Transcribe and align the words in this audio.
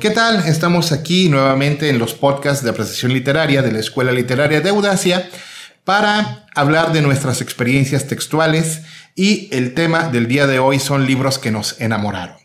¿Qué 0.00 0.08
tal? 0.08 0.46
Estamos 0.46 0.92
aquí 0.92 1.28
nuevamente 1.28 1.90
en 1.90 1.98
los 1.98 2.14
podcasts 2.14 2.64
de 2.64 2.70
apreciación 2.70 3.12
literaria 3.12 3.60
de 3.60 3.70
la 3.70 3.80
Escuela 3.80 4.12
Literaria 4.12 4.62
de 4.62 4.70
Audacia 4.70 5.28
para 5.84 6.46
hablar 6.54 6.94
de 6.94 7.02
nuestras 7.02 7.42
experiencias 7.42 8.06
textuales 8.06 8.80
y 9.14 9.50
el 9.52 9.74
tema 9.74 10.08
del 10.08 10.26
día 10.26 10.46
de 10.46 10.58
hoy 10.58 10.78
son 10.78 11.06
libros 11.06 11.38
que 11.38 11.50
nos 11.50 11.78
enamoraron. 11.82 12.38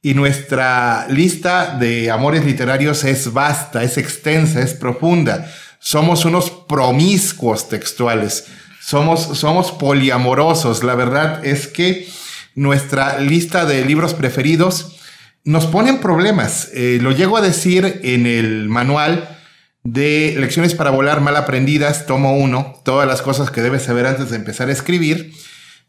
Y 0.00 0.14
nuestra 0.14 1.08
lista 1.08 1.76
de 1.76 2.08
amores 2.12 2.44
literarios 2.44 3.02
es 3.02 3.32
vasta, 3.32 3.82
es 3.82 3.98
extensa, 3.98 4.60
es 4.60 4.74
profunda. 4.74 5.52
Somos 5.80 6.24
unos 6.24 6.50
promiscuos 6.50 7.68
textuales. 7.68 8.46
Somos, 8.80 9.38
somos 9.38 9.72
poliamorosos. 9.72 10.84
La 10.84 10.94
verdad 10.94 11.44
es 11.44 11.66
que 11.66 12.08
nuestra 12.54 13.18
lista 13.18 13.64
de 13.64 13.84
libros 13.84 14.14
preferidos 14.14 15.00
nos 15.44 15.66
ponen 15.66 15.98
problemas. 15.98 16.70
Eh, 16.74 16.98
lo 17.00 17.12
llego 17.12 17.36
a 17.36 17.40
decir 17.40 18.00
en 18.04 18.26
el 18.26 18.68
manual 18.68 19.38
de 19.84 20.36
Lecciones 20.38 20.74
para 20.74 20.90
volar 20.90 21.20
mal 21.20 21.36
aprendidas, 21.36 22.06
tomo 22.06 22.36
uno, 22.36 22.80
todas 22.84 23.08
las 23.08 23.22
cosas 23.22 23.50
que 23.50 23.62
debes 23.62 23.82
saber 23.82 24.06
antes 24.06 24.30
de 24.30 24.36
empezar 24.36 24.68
a 24.68 24.72
escribir. 24.72 25.32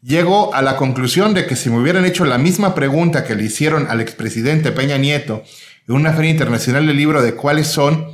Llego 0.02 0.54
a 0.54 0.62
la 0.62 0.76
conclusión 0.76 1.32
de 1.32 1.46
que 1.46 1.56
si 1.56 1.70
me 1.70 1.78
hubieran 1.78 2.04
hecho 2.04 2.24
la 2.24 2.36
misma 2.36 2.74
pregunta 2.74 3.24
que 3.24 3.36
le 3.36 3.44
hicieron 3.44 3.86
al 3.88 4.00
expresidente 4.00 4.72
Peña 4.72 4.98
Nieto 4.98 5.44
en 5.88 5.94
una 5.94 6.12
feria 6.12 6.32
internacional 6.32 6.86
del 6.86 6.96
libro 6.96 7.22
de 7.22 7.34
cuáles 7.34 7.68
son 7.68 8.08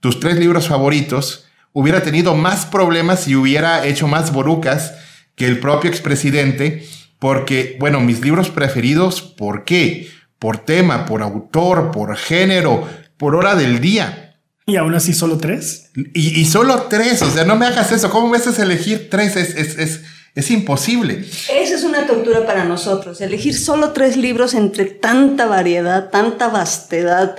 tus 0.00 0.18
tres 0.18 0.36
libros 0.36 0.68
favoritos, 0.68 1.46
hubiera 1.72 2.02
tenido 2.02 2.34
más 2.34 2.66
problemas 2.66 3.28
y 3.28 3.36
hubiera 3.36 3.86
hecho 3.86 4.08
más 4.08 4.32
borucas 4.32 4.94
que 5.34 5.46
el 5.46 5.60
propio 5.60 5.90
expresidente, 5.90 6.86
porque, 7.18 7.76
bueno, 7.78 8.00
mis 8.00 8.20
libros 8.20 8.50
preferidos, 8.50 9.20
¿por 9.20 9.64
qué? 9.64 10.08
Por 10.38 10.58
tema, 10.58 11.06
por 11.06 11.22
autor, 11.22 11.90
por 11.90 12.16
género, 12.16 12.86
por 13.16 13.34
hora 13.34 13.54
del 13.54 13.80
día. 13.80 14.38
¿Y 14.66 14.76
aún 14.76 14.94
así 14.94 15.12
solo 15.12 15.38
tres? 15.38 15.90
Y, 16.12 16.44
solo 16.46 16.86
tres, 16.90 17.22
o 17.22 17.30
sea, 17.30 17.44
no 17.44 17.54
me 17.56 17.66
hagas 17.66 17.92
eso. 17.92 18.10
¿Cómo 18.10 18.28
me 18.28 18.36
haces 18.36 18.58
elegir 18.58 19.08
tres? 19.10 19.36
Es, 19.36 19.54
es, 19.54 19.78
es, 19.78 20.00
es 20.34 20.50
imposible. 20.50 21.24
Esa 21.50 21.74
es 21.76 21.84
una 21.84 22.06
tortura 22.06 22.44
para 22.44 22.64
nosotros, 22.64 23.20
elegir 23.20 23.56
solo 23.56 23.92
tres 23.92 24.16
libros 24.16 24.54
entre 24.54 24.84
tanta 24.86 25.46
variedad, 25.46 26.10
tanta 26.10 26.48
vastedad 26.48 27.36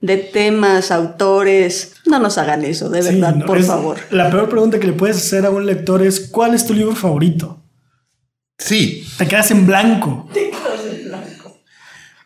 de 0.00 0.16
temas, 0.16 0.90
autores. 0.90 1.92
No 2.06 2.18
nos 2.18 2.38
hagan 2.38 2.64
eso, 2.64 2.88
de 2.88 3.02
verdad, 3.02 3.44
por 3.44 3.62
favor. 3.62 3.98
La 4.10 4.30
peor 4.30 4.48
pregunta 4.48 4.80
que 4.80 4.86
le 4.86 4.94
puedes 4.94 5.18
hacer 5.18 5.44
a 5.44 5.50
un 5.50 5.66
lector 5.66 6.02
es, 6.02 6.20
¿cuál 6.20 6.54
es 6.54 6.66
tu 6.66 6.72
libro 6.72 6.96
favorito? 6.96 7.62
Sí. 8.58 9.06
Te 9.18 9.28
quedas 9.28 9.50
en 9.50 9.66
blanco. 9.66 10.28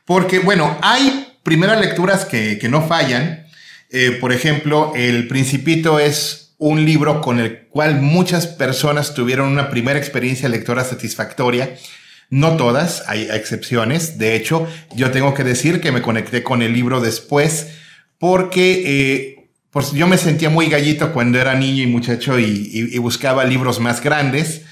Porque, 0.05 0.39
bueno, 0.39 0.79
hay 0.83 1.39
primeras 1.43 1.81
lecturas 1.81 2.25
que, 2.25 2.59
no 2.69 2.87
fallan. 2.87 3.47
Eh, 3.91 4.19
por 4.21 4.33
ejemplo, 4.33 4.93
El 4.95 5.29
Principito 5.29 5.99
es 5.99 6.55
un 6.59 6.85
libro 6.85 7.21
con 7.21 7.41
el 7.41 7.67
cual 7.69 8.01
muchas 8.01 8.47
personas 8.47 9.15
tuvieron 9.15 9.49
una 9.49 9.71
primera 9.71 9.99
experiencia 9.99 10.49
lectora 10.49 10.85
satisfactoria. 10.85 11.77
No 12.31 12.57
todas, 12.57 13.05
hay 13.07 13.29
excepciones. 13.31 14.19
De 14.19 14.35
hecho, 14.35 14.67
yo 14.95 15.11
tengo 15.11 15.35
que 15.35 15.45
decir 15.45 15.81
que 15.81 15.93
me 15.93 16.03
conecté 16.03 16.43
con 16.43 16.63
el 16.63 16.73
libro 16.73 17.01
después 17.01 17.69
porque 18.19 18.83
eh, 18.87 19.51
pues 19.71 19.93
yo 19.93 20.07
me 20.07 20.17
sentía 20.17 20.51
muy 20.51 20.69
gallito 20.69 21.13
cuando 21.13 21.39
era 21.39 21.55
niño 21.55 21.83
y 21.83 21.87
muchacho 21.87 22.39
y, 22.39 22.97
buscaba 22.99 23.45
libros 23.45 23.81
más 23.81 24.03
grandes. 24.03 24.63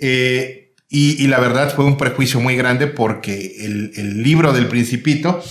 Eh, 0.00 0.67
y, 0.90 1.26
la 1.26 1.38
verdad 1.38 1.74
fue 1.74 1.84
un 1.84 1.98
prejuicio 1.98 2.40
muy 2.40 2.56
grande 2.56 2.86
porque 2.86 3.56
el, 3.60 4.22
libro 4.22 4.54
del 4.54 4.68
principito 4.68 5.42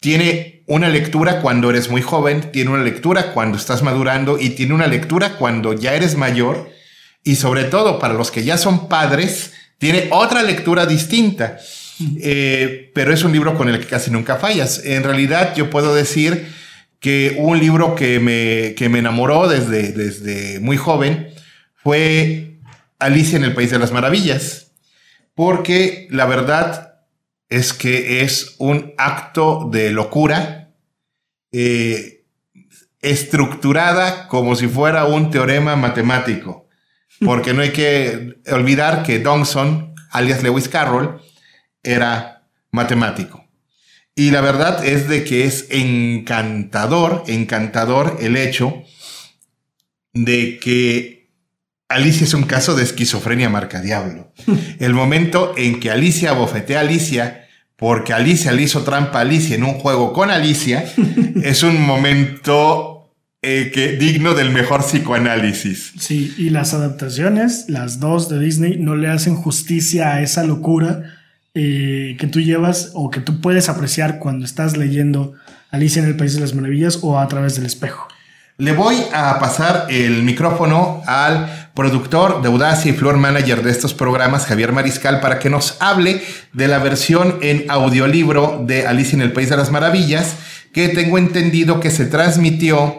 tiene 0.00 0.62
una 0.66 0.88
lectura 0.88 1.42
cuando 1.42 1.68
eres 1.68 1.90
muy 1.90 2.00
joven, 2.00 2.50
tiene 2.50 2.70
una 2.70 2.82
lectura 2.82 3.32
cuando 3.32 3.58
estás 3.58 3.82
madurando 3.82 4.38
y 4.38 4.50
tiene 4.50 4.72
una 4.72 4.86
lectura 4.86 5.36
cuando 5.36 5.74
ya 5.74 5.94
eres 5.94 6.16
mayor 6.16 6.70
y 7.22 7.36
sobre 7.36 7.64
todo 7.64 7.98
para 7.98 8.14
los 8.14 8.30
que 8.30 8.42
ya 8.42 8.56
son 8.56 8.88
padres, 8.88 9.52
tiene 9.76 10.08
otra 10.10 10.42
lectura 10.42 10.86
distinta. 10.86 11.58
Eh, 12.20 12.90
pero 12.94 13.12
es 13.12 13.22
un 13.22 13.32
libro 13.32 13.56
con 13.56 13.68
el 13.68 13.78
que 13.78 13.86
casi 13.86 14.10
nunca 14.10 14.36
fallas. 14.36 14.82
En 14.84 15.04
realidad 15.04 15.54
yo 15.54 15.68
puedo 15.70 15.94
decir 15.94 16.48
que 17.00 17.36
un 17.38 17.58
libro 17.58 17.94
que 17.94 18.18
me, 18.18 18.74
que 18.74 18.88
me 18.88 18.98
enamoró 18.98 19.46
desde, 19.46 19.92
desde 19.92 20.58
muy 20.60 20.78
joven 20.78 21.28
fue 21.82 22.53
Alicia 23.04 23.36
en 23.36 23.44
el 23.44 23.54
País 23.54 23.70
de 23.70 23.78
las 23.78 23.92
Maravillas, 23.92 24.72
porque 25.34 26.08
la 26.10 26.24
verdad 26.24 27.02
es 27.50 27.74
que 27.74 28.22
es 28.22 28.56
un 28.58 28.94
acto 28.96 29.68
de 29.70 29.90
locura 29.90 30.72
eh, 31.52 32.24
estructurada 33.02 34.26
como 34.28 34.56
si 34.56 34.68
fuera 34.68 35.04
un 35.04 35.30
teorema 35.30 35.76
matemático, 35.76 36.66
porque 37.20 37.52
no 37.52 37.60
hay 37.60 37.72
que 37.72 38.38
olvidar 38.50 39.02
que 39.02 39.18
Dongson, 39.18 39.94
alias 40.10 40.42
Lewis 40.42 40.68
Carroll, 40.68 41.20
era 41.82 42.48
matemático. 42.70 43.44
Y 44.16 44.30
la 44.30 44.40
verdad 44.40 44.82
es 44.82 45.08
de 45.08 45.24
que 45.24 45.44
es 45.44 45.66
encantador, 45.68 47.24
encantador 47.26 48.16
el 48.20 48.36
hecho 48.38 48.82
de 50.14 50.58
que 50.58 51.23
Alicia 51.94 52.24
es 52.24 52.34
un 52.34 52.42
caso 52.42 52.74
de 52.74 52.82
esquizofrenia 52.82 53.48
marca 53.48 53.80
diablo. 53.80 54.32
El 54.80 54.94
momento 54.94 55.54
en 55.56 55.78
que 55.78 55.90
Alicia 55.90 56.32
bofetea 56.32 56.78
a 56.78 56.82
Alicia 56.82 57.46
porque 57.76 58.12
Alicia 58.12 58.50
le 58.52 58.62
hizo 58.62 58.82
trampa 58.82 59.18
a 59.18 59.20
Alicia 59.22 59.54
en 59.54 59.64
un 59.64 59.74
juego 59.74 60.12
con 60.12 60.30
Alicia 60.30 60.84
es 61.42 61.62
un 61.62 61.80
momento 61.80 63.12
eh, 63.42 63.70
que, 63.72 63.92
digno 63.92 64.34
del 64.34 64.50
mejor 64.50 64.80
psicoanálisis. 64.84 65.92
Sí, 65.98 66.34
y 66.36 66.50
las 66.50 66.74
adaptaciones, 66.74 67.66
las 67.68 68.00
dos 68.00 68.28
de 68.28 68.40
Disney, 68.40 68.76
no 68.78 68.96
le 68.96 69.08
hacen 69.08 69.36
justicia 69.36 70.14
a 70.14 70.22
esa 70.22 70.44
locura 70.44 71.14
eh, 71.54 72.16
que 72.18 72.26
tú 72.26 72.40
llevas 72.40 72.90
o 72.94 73.10
que 73.10 73.20
tú 73.20 73.40
puedes 73.40 73.68
apreciar 73.68 74.18
cuando 74.18 74.44
estás 74.44 74.76
leyendo 74.76 75.34
Alicia 75.70 76.02
en 76.02 76.08
el 76.08 76.16
País 76.16 76.34
de 76.34 76.40
las 76.40 76.54
Maravillas 76.54 76.98
o 77.02 77.20
a 77.20 77.28
través 77.28 77.54
del 77.54 77.66
espejo. 77.66 78.08
Le 78.56 78.70
voy 78.70 78.94
a 79.12 79.40
pasar 79.40 79.86
el 79.90 80.22
micrófono 80.22 81.02
al 81.08 81.70
productor 81.74 82.40
de 82.40 82.46
Audacia 82.46 82.92
y 82.92 82.94
Floor 82.94 83.16
Manager 83.16 83.64
de 83.64 83.72
estos 83.72 83.94
programas, 83.94 84.46
Javier 84.46 84.70
Mariscal, 84.70 85.18
para 85.18 85.40
que 85.40 85.50
nos 85.50 85.76
hable 85.80 86.22
de 86.52 86.68
la 86.68 86.78
versión 86.78 87.40
en 87.42 87.68
audiolibro 87.68 88.62
de 88.64 88.86
Alicia 88.86 89.16
en 89.16 89.22
el 89.22 89.32
País 89.32 89.50
de 89.50 89.56
las 89.56 89.72
Maravillas, 89.72 90.36
que 90.72 90.88
tengo 90.88 91.18
entendido 91.18 91.80
que 91.80 91.90
se 91.90 92.06
transmitió 92.06 92.94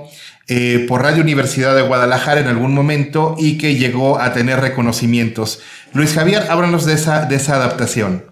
eh, 0.49 0.85
por 0.89 1.03
Radio 1.03 1.23
Universidad 1.23 1.73
de 1.73 1.83
Guadalajara 1.83 2.41
en 2.41 2.47
algún 2.47 2.73
momento 2.73 3.37
y 3.39 3.57
que 3.57 3.77
llegó 3.77 4.19
a 4.19 4.33
tener 4.33 4.59
reconocimientos. 4.59 5.61
Luis 5.93 6.13
Javier, 6.13 6.47
háblanos 6.49 6.83
de 6.83 6.95
esa, 6.95 7.27
de 7.27 7.37
esa 7.37 7.55
adaptación. 7.55 8.25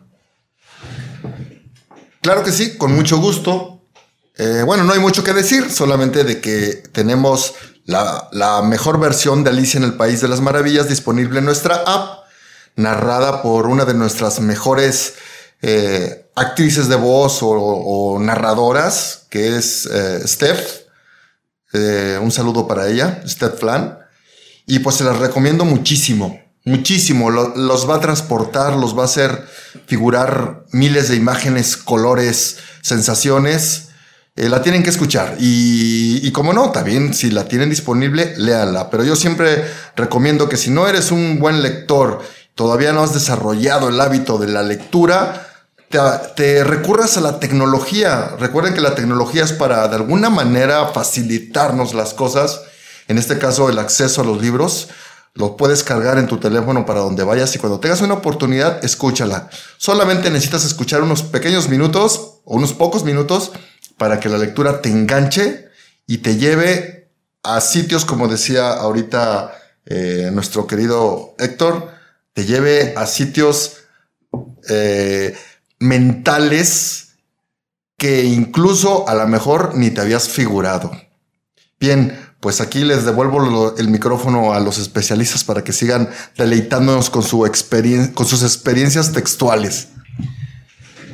Claro 2.19 2.43
que 2.43 2.51
sí, 2.51 2.77
con 2.77 2.93
mucho 2.93 3.17
gusto. 3.19 3.72
Eh, 4.35 4.63
bueno, 4.65 4.83
no 4.83 4.93
hay 4.93 4.99
mucho 4.99 5.23
que 5.23 5.33
decir, 5.33 5.71
solamente 5.71 6.23
de 6.23 6.41
que 6.41 6.83
tenemos 6.91 7.53
la, 7.85 8.61
mejor 8.63 8.99
versión 8.99 9.43
de 9.43 9.51
Alicia 9.51 9.77
en 9.77 9.83
el 9.83 9.93
País 9.93 10.21
de 10.21 10.27
las 10.27 10.41
Maravillas 10.41 10.89
disponible 10.89 11.39
en 11.39 11.45
nuestra 11.45 11.83
app, 11.85 12.23
narrada 12.75 13.43
por 13.43 13.67
una 13.67 13.85
de 13.85 13.93
nuestras 13.93 14.39
mejores 14.39 15.15
eh, 15.61 16.31
actrices 16.35 16.87
de 16.87 16.95
voz 16.95 17.39
o, 17.41 18.17
narradoras, 18.19 19.27
que 19.29 19.55
es 19.55 19.85
eh, 19.85 20.27
Steph. 20.27 20.87
un 22.21 22.31
saludo 22.31 22.67
para 22.67 22.87
ella, 22.87 23.23
Steph 23.27 23.59
Flan. 23.59 23.99
Y 24.65 24.79
pues 24.79 24.95
se 24.95 25.03
las 25.03 25.19
recomiendo 25.19 25.65
muchísimo, 25.65 26.39
muchísimo. 26.65 27.29
los 27.29 27.87
va 27.87 27.95
a 27.95 27.99
transportar, 27.99 28.77
los 28.77 28.97
va 28.97 29.03
a 29.03 29.05
hacer 29.05 29.45
figurar 29.85 30.63
miles 30.71 31.09
de 31.09 31.17
imágenes, 31.17 31.77
colores, 31.77 32.57
sensaciones. 32.81 33.89
Eh, 34.35 34.49
la 34.49 34.61
tienen 34.63 34.81
que 34.81 34.89
escuchar. 34.89 35.35
Y, 35.39 36.31
como 36.31 36.53
no, 36.53 36.71
también 36.71 37.13
si 37.13 37.29
la 37.29 37.47
tienen 37.47 37.69
disponible, 37.69 38.33
léanla. 38.37 38.89
Pero 38.89 39.03
yo 39.03 39.15
siempre 39.15 39.63
recomiendo 39.95 40.49
que 40.49 40.57
si 40.57 40.71
no 40.71 40.87
eres 40.87 41.11
un 41.11 41.39
buen 41.39 41.61
lector, 41.61 42.21
todavía 42.55 42.93
no 42.93 43.03
has 43.03 43.13
desarrollado 43.13 43.89
el 43.89 44.01
hábito 44.01 44.39
de 44.39 44.47
la 44.47 44.63
lectura, 44.63 45.47
te, 45.89 45.99
te, 46.35 46.63
recurras 46.63 47.17
a 47.17 47.21
la 47.21 47.39
tecnología. 47.39 48.35
Recuerden 48.39 48.73
que 48.73 48.81
la 48.81 48.95
tecnología 48.95 49.43
es 49.43 49.53
para 49.53 49.87
de 49.87 49.95
alguna 49.95 50.31
manera 50.31 50.87
facilitarnos 50.87 51.93
las 51.93 52.15
cosas. 52.15 52.61
En 53.07 53.19
este 53.19 53.37
caso, 53.37 53.69
el 53.69 53.77
acceso 53.77 54.21
a 54.21 54.25
los 54.25 54.41
libros. 54.41 54.89
Lo 55.35 55.57
puedes 55.57 55.83
cargar 55.83 56.19
en 56.19 56.27
tu 56.27 56.37
teléfono 56.37 56.85
para 56.85 56.99
donde 56.99 57.23
vayas 57.23 57.55
y 57.55 57.59
cuando 57.59 57.79
tengas 57.79 58.01
una 58.01 58.13
oportunidad, 58.13 58.85
escúchala. 58.85 59.49
Solamente 59.77 60.29
necesitas 60.29 60.63
escuchar 60.63 61.01
unos 61.01 61.23
pequeños 61.23 61.69
minutos 61.69 62.39
o 62.45 62.55
unos 62.55 62.73
pocos 62.73 63.03
minutos 63.03 63.51
para 63.97 64.19
que 64.19 64.29
la 64.29 64.37
lectura 64.37 64.81
te 64.81 64.89
enganche 64.89 65.69
y 66.07 66.19
te 66.19 66.37
lleve 66.37 67.09
a 67.43 67.61
sitios, 67.61 68.05
como 68.05 68.27
decía 68.27 68.71
ahorita 68.71 69.53
eh, 69.85 70.29
nuestro 70.33 70.65
querido 70.67 71.35
Héctor, 71.39 71.91
te 72.33 72.45
lleve 72.45 72.93
a 72.95 73.05
sitios 73.05 73.77
eh, 74.69 75.35
mentales 75.79 77.15
que 77.97 78.23
incluso 78.23 79.07
a 79.07 79.15
lo 79.15 79.27
mejor 79.27 79.75
ni 79.75 79.91
te 79.91 80.01
habías 80.01 80.27
figurado. 80.27 80.91
Bien, 81.79 82.17
pues 82.39 82.59
aquí 82.59 82.83
les 82.83 83.05
devuelvo 83.05 83.75
el 83.77 83.87
micrófono 83.87 84.53
a 84.53 84.59
los 84.59 84.77
especialistas 84.77 85.43
para 85.43 85.63
que 85.63 85.71
sigan 85.71 86.09
deleitándonos 86.37 87.09
con, 87.09 87.23
su 87.23 87.49
con 88.13 88.25
sus 88.25 88.43
experiencias 88.43 89.11
textuales. 89.11 89.89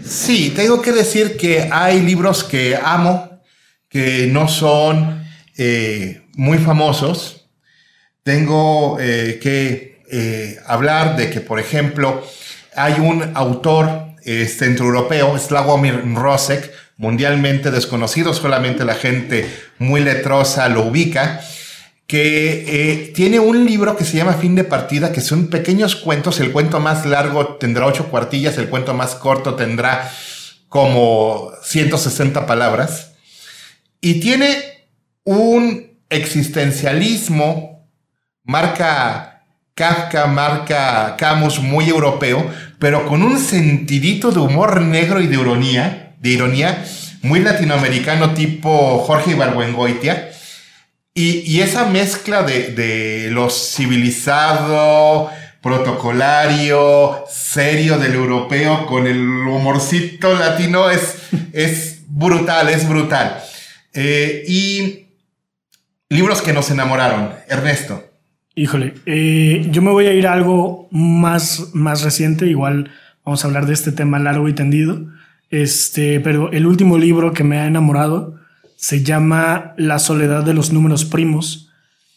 Sí, 0.09 0.51
tengo 0.55 0.81
que 0.81 0.91
decir 0.91 1.37
que 1.37 1.69
hay 1.71 2.01
libros 2.01 2.43
que 2.43 2.75
amo, 2.75 3.43
que 3.87 4.25
no 4.25 4.47
son 4.47 5.23
eh, 5.55 6.23
muy 6.33 6.57
famosos. 6.57 7.47
Tengo 8.23 8.97
eh, 8.99 9.37
que 9.39 10.01
eh, 10.11 10.57
hablar 10.65 11.15
de 11.15 11.29
que, 11.29 11.41
por 11.41 11.59
ejemplo, 11.59 12.27
hay 12.75 12.93
un 12.93 13.33
autor 13.35 14.15
centroeuropeo, 14.25 15.37
Slavomir 15.37 16.01
Rosek, 16.15 16.71
mundialmente 16.97 17.69
desconocido, 17.69 18.33
solamente 18.33 18.85
la 18.85 18.95
gente 18.95 19.47
muy 19.77 20.01
letrosa 20.01 20.69
lo 20.69 20.85
ubica, 20.87 21.39
que 22.09 23.11
tiene 23.13 23.39
un 23.39 23.65
libro 23.65 23.95
que 23.95 24.03
se 24.03 24.17
llama 24.17 24.33
Fin 24.33 24.55
de 24.55 24.63
Partida, 24.63 25.11
que 25.11 25.21
son 25.21 25.47
pequeños 25.47 25.95
cuentos. 25.95 26.39
El 26.39 26.51
cuento 26.51 26.79
más 26.79 27.05
largo 27.05 27.57
tendrá 27.57 27.85
ocho 27.85 28.07
cuartillas, 28.07 28.57
el 28.57 28.67
cuento 28.67 28.95
más 28.95 29.13
corto 29.13 29.53
tendrá 29.53 30.11
como 30.69 31.51
160 31.61 32.47
palabras. 32.47 33.11
Y 34.01 34.19
tiene 34.21 34.57
un 35.23 35.99
existencialismo, 36.09 37.87
marca 38.43 39.43
Kafka, 39.75 40.25
marca 40.25 41.15
Camus, 41.15 41.59
muy 41.59 41.89
europeo, 41.89 42.43
pero 42.79 43.05
con 43.05 43.21
un 43.21 43.37
sentidito 43.37 44.31
de 44.31 44.39
humor 44.39 44.81
negro 44.81 45.21
y 45.21 45.27
de 45.27 45.35
ironía, 45.35 46.15
de 46.19 46.29
ironía 46.31 46.83
muy 47.21 47.41
latinoamericano 47.41 48.33
tipo 48.33 48.97
Jorge 48.97 49.31
Ibargüengoitia 49.31 50.28
y, 51.13 51.59
esa 51.59 51.85
mezcla 51.85 52.43
de, 52.43 52.71
de 52.71 53.29
lo 53.31 53.49
civilizado, 53.49 55.29
protocolario, 55.61 57.25
serio 57.29 57.97
del 57.97 58.13
europeo 58.13 58.85
con 58.85 59.07
el 59.07 59.19
humorcito 59.19 60.33
latino 60.33 60.89
es, 60.89 61.29
es 61.51 62.03
brutal, 62.07 62.69
es 62.69 62.87
brutal. 62.87 63.41
Eh, 63.93 64.43
y 64.47 65.07
libros 66.09 66.41
que 66.41 66.53
nos 66.53 66.71
enamoraron, 66.71 67.31
Ernesto. 67.47 68.05
Híjole, 68.55 68.93
eh, 69.05 69.67
yo 69.69 69.81
me 69.81 69.91
voy 69.91 70.07
a 70.07 70.13
ir 70.13 70.27
a 70.27 70.33
algo 70.33 70.87
más, 70.91 71.69
más 71.73 72.03
reciente, 72.03 72.45
igual 72.45 72.91
vamos 73.25 73.43
a 73.43 73.47
hablar 73.47 73.65
de 73.65 73.73
este 73.73 73.91
tema 73.91 74.19
largo 74.19 74.47
y 74.49 74.53
tendido, 74.53 75.07
este, 75.49 76.19
pero 76.19 76.51
el 76.51 76.65
último 76.65 76.97
libro 76.97 77.33
que 77.33 77.43
me 77.43 77.59
ha 77.59 77.67
enamorado 77.67 78.39
se 78.79 79.03
llama 79.03 79.73
La 79.75 79.99
soledad 79.99 80.45
de 80.45 80.53
los 80.53 80.71
números 80.71 81.03
primos 81.03 81.69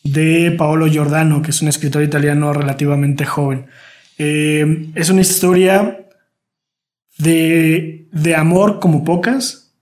de 0.04 0.54
Paolo 0.56 0.86
Giordano, 0.86 1.42
que 1.42 1.50
es 1.50 1.60
un 1.60 1.66
escritor 1.66 2.04
italiano 2.04 2.52
relativamente 2.52 3.26
joven. 3.26 3.66
Eh, 4.16 4.92
es 4.94 5.10
una 5.10 5.22
historia 5.22 6.06
de, 7.18 8.06
amor 8.36 8.78
como 8.78 9.02
pocas. 9.02 9.74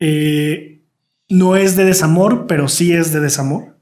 Eh, 0.00 0.80
no 1.28 1.56
es 1.56 1.76
de 1.76 1.84
desamor, 1.84 2.46
pero 2.46 2.68
sí 2.68 2.94
es 2.94 3.12
de 3.12 3.20
desamor. 3.20 3.78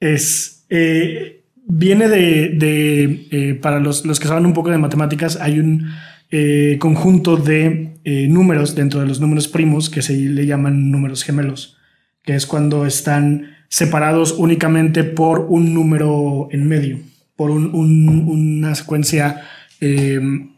Es, 0.00 0.66
eh, 0.68 1.46
viene 1.64 2.08
de, 2.08 3.58
para 3.62 3.80
los, 3.80 4.04
los, 4.04 4.20
que 4.20 4.28
saben 4.28 4.44
un 4.44 4.52
poco 4.52 4.68
de 4.68 4.76
matemáticas, 4.76 5.36
hay 5.40 5.60
un 5.60 5.94
eh, 6.30 6.76
conjunto 6.78 7.36
de 7.36 7.98
eh, 8.04 8.28
números 8.28 8.74
dentro 8.74 9.00
de 9.00 9.06
los 9.06 9.20
números 9.20 9.48
primos 9.48 9.90
que 9.90 10.00
se 10.00 10.14
le 10.14 10.46
llaman 10.46 10.90
números 10.90 11.24
gemelos, 11.24 11.76
que 12.22 12.34
es 12.34 12.46
cuando 12.46 12.86
están 12.86 13.56
separados 13.68 14.32
únicamente 14.38 15.04
por 15.04 15.46
un 15.48 15.74
número 15.74 16.48
en 16.50 16.68
medio, 16.68 17.00
por 17.36 17.50
una 17.50 18.74
secuencia 18.74 19.42
em, 19.80 20.50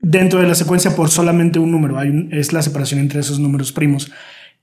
dentro 0.00 0.40
de 0.40 0.48
la 0.48 0.54
secuencia 0.54 0.94
por 0.96 1.10
solamente 1.10 1.58
un 1.58 1.70
número. 1.70 2.00
Es 2.30 2.52
la 2.52 2.62
separación 2.62 3.00
entre 3.00 3.20
esos 3.20 3.38
números 3.38 3.72
primos. 3.72 4.10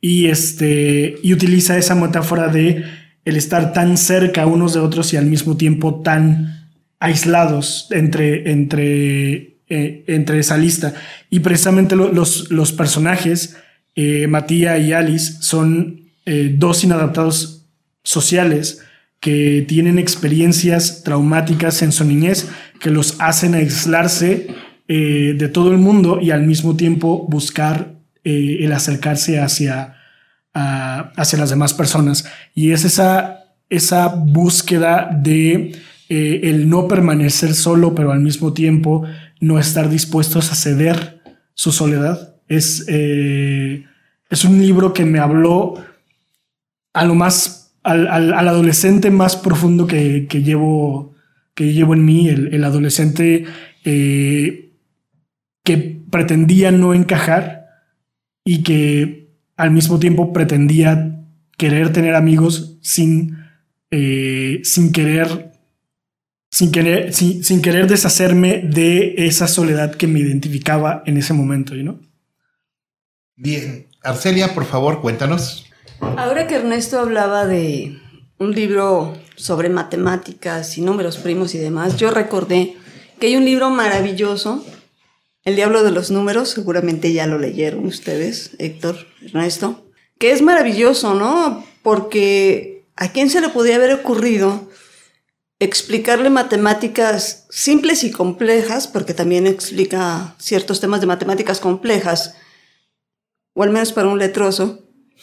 Y, 0.01 0.27
este, 0.27 1.15
y 1.21 1.33
utiliza 1.33 1.77
esa 1.77 1.95
metáfora 1.95 2.47
de 2.47 2.83
el 3.25 3.37
estar 3.37 3.71
tan 3.73 3.97
cerca 3.97 4.45
unos 4.45 4.73
de 4.73 4.79
otros 4.79 5.13
y 5.13 5.17
al 5.17 5.25
mismo 5.25 5.57
tiempo 5.57 6.01
tan 6.01 6.69
aislados 6.99 7.87
entre, 7.91 8.51
entre 8.51 9.52
eh, 9.69 10.03
entre 10.07 10.39
esa 10.39 10.57
lista. 10.57 10.93
Y 11.29 11.39
precisamente 11.39 11.95
los, 11.95 12.51
los, 12.51 12.71
personajes, 12.73 13.55
eh, 13.95 14.27
y 14.49 14.91
Alice, 14.91 15.37
son 15.39 16.01
eh, 16.25 16.53
dos 16.55 16.83
inadaptados 16.83 17.65
sociales 18.03 18.81
que 19.21 19.63
tienen 19.65 19.99
experiencias 19.99 21.01
traumáticas 21.03 21.81
en 21.81 21.93
su 21.93 22.03
niñez 22.03 22.49
que 22.81 22.91
los 22.91 23.15
hacen 23.19 23.55
aislarse 23.55 24.47
de 24.85 25.49
todo 25.51 25.71
el 25.71 25.77
mundo 25.77 26.19
y 26.21 26.31
al 26.31 26.43
mismo 26.43 26.75
tiempo 26.75 27.25
buscar 27.29 27.95
el 28.25 28.71
acercarse 28.73 29.39
hacia, 29.39 29.95
hacia 30.53 31.39
las 31.39 31.49
demás 31.49 31.73
personas. 31.73 32.25
Y 32.53 32.71
es 32.71 32.83
esa, 32.83 33.45
esa 33.69 34.09
búsqueda 34.09 35.09
de 35.09 35.71
el 36.09 36.69
no 36.69 36.89
permanecer 36.89 37.55
solo, 37.55 37.95
pero 37.95 38.11
al 38.11 38.19
mismo 38.19 38.51
tiempo 38.51 39.05
no 39.43 39.59
estar 39.59 39.89
dispuestos 39.89 40.51
a 40.51 40.55
ceder 40.55 41.21
su 41.53 41.73
soledad. 41.73 42.37
Es, 42.47 42.85
eh, 42.87 43.83
es 44.29 44.45
un 44.45 44.57
libro 44.57 44.93
que 44.93 45.03
me 45.03 45.19
habló 45.19 45.83
a 46.93 47.03
lo 47.03 47.13
más, 47.13 47.75
al, 47.83 48.07
adolescente 48.33 49.11
más 49.11 49.35
profundo 49.35 49.85
que, 49.85 50.27
llevo, 50.29 51.13
que 51.55 51.73
llevo 51.73 51.93
en 51.93 52.05
mí, 52.05 52.29
el, 52.29 52.63
adolescente 52.63 53.43
eh, 53.83 54.71
que 55.65 55.77
pretendía 56.09 56.71
no 56.71 56.93
encajar 56.93 57.65
y 58.45 58.63
que 58.63 59.27
al 59.57 59.71
mismo 59.71 59.99
tiempo 59.99 60.31
pretendía 60.31 61.19
querer 61.57 61.91
tener 61.91 62.15
amigos 62.15 62.77
sin, 62.81 63.39
eh, 63.91 64.61
sin 64.63 64.93
querer 64.93 65.52
sin 66.53 66.71
querer, 66.71 67.11
sin, 67.15 67.63
querer 67.63 67.87
deshacerme 67.87 68.59
de 68.59 69.15
esa 69.25 69.47
soledad 69.47 69.95
que 69.95 70.05
me 70.05 70.19
identificaba 70.19 71.01
en 71.07 71.17
ese 71.17 71.33
momento, 71.33 71.73
¿no? 71.73 71.99
Bien, 73.35 73.87
Arcelia, 74.03 74.53
por 74.53 74.65
favor, 74.65 75.01
cuéntanos. 75.01 75.65
Ahora 75.99 76.45
que 76.45 76.53
Ernesto 76.53 76.99
hablaba 76.99 77.47
de 77.47 77.97
un 78.37 78.51
libro 78.51 79.17
sobre 79.35 79.69
matemáticas 79.69 80.77
y 80.77 80.81
números 80.81 81.17
primos 81.17 81.55
y 81.55 81.57
demás, 81.57 81.97
yo 81.97 82.11
recordé 82.11 82.77
que 83.19 83.27
hay 83.27 83.35
un 83.35 83.45
libro 83.45 83.71
maravilloso, 83.71 84.63
El 85.45 85.55
Diablo 85.55 85.81
de 85.81 85.89
los 85.89 86.11
Números, 86.11 86.49
seguramente 86.49 87.13
ya 87.13 87.25
lo 87.25 87.39
leyeron 87.39 87.83
ustedes, 87.87 88.51
Héctor, 88.59 89.07
Ernesto, 89.23 89.87
que 90.19 90.31
es 90.31 90.43
maravilloso, 90.43 91.15
¿no? 91.15 91.65
Porque 91.81 92.85
a 92.95 93.11
quién 93.11 93.31
se 93.31 93.41
le 93.41 93.49
podía 93.49 93.77
haber 93.77 93.91
ocurrido 93.91 94.69
explicarle 95.63 96.29
matemáticas 96.29 97.45
simples 97.49 98.03
y 98.03 98.11
complejas, 98.11 98.87
porque 98.87 99.13
también 99.13 99.47
explica 99.47 100.35
ciertos 100.37 100.79
temas 100.79 101.01
de 101.01 101.07
matemáticas 101.07 101.59
complejas, 101.59 102.35
o 103.53 103.63
al 103.63 103.69
menos 103.69 103.93
para 103.93 104.07
un 104.07 104.19
letroso, 104.19 104.79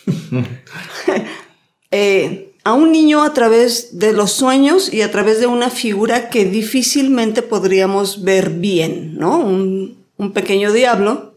eh, 1.91 2.55
a 2.65 2.75
un 2.75 2.93
niño 2.93 3.23
a 3.23 3.33
través 3.33 3.99
de 3.99 4.13
los 4.13 4.33
sueños 4.33 4.93
y 4.93 5.03
a 5.03 5.11
través 5.11 5.41
de 5.41 5.47
una 5.47 5.71
figura 5.71 6.29
que 6.29 6.45
difícilmente 6.45 7.43
podríamos 7.43 8.23
ver 8.23 8.51
bien, 8.51 9.17
¿no? 9.17 9.39
Un, 9.39 10.05
un 10.17 10.33
pequeño 10.33 10.73
diablo 10.73 11.35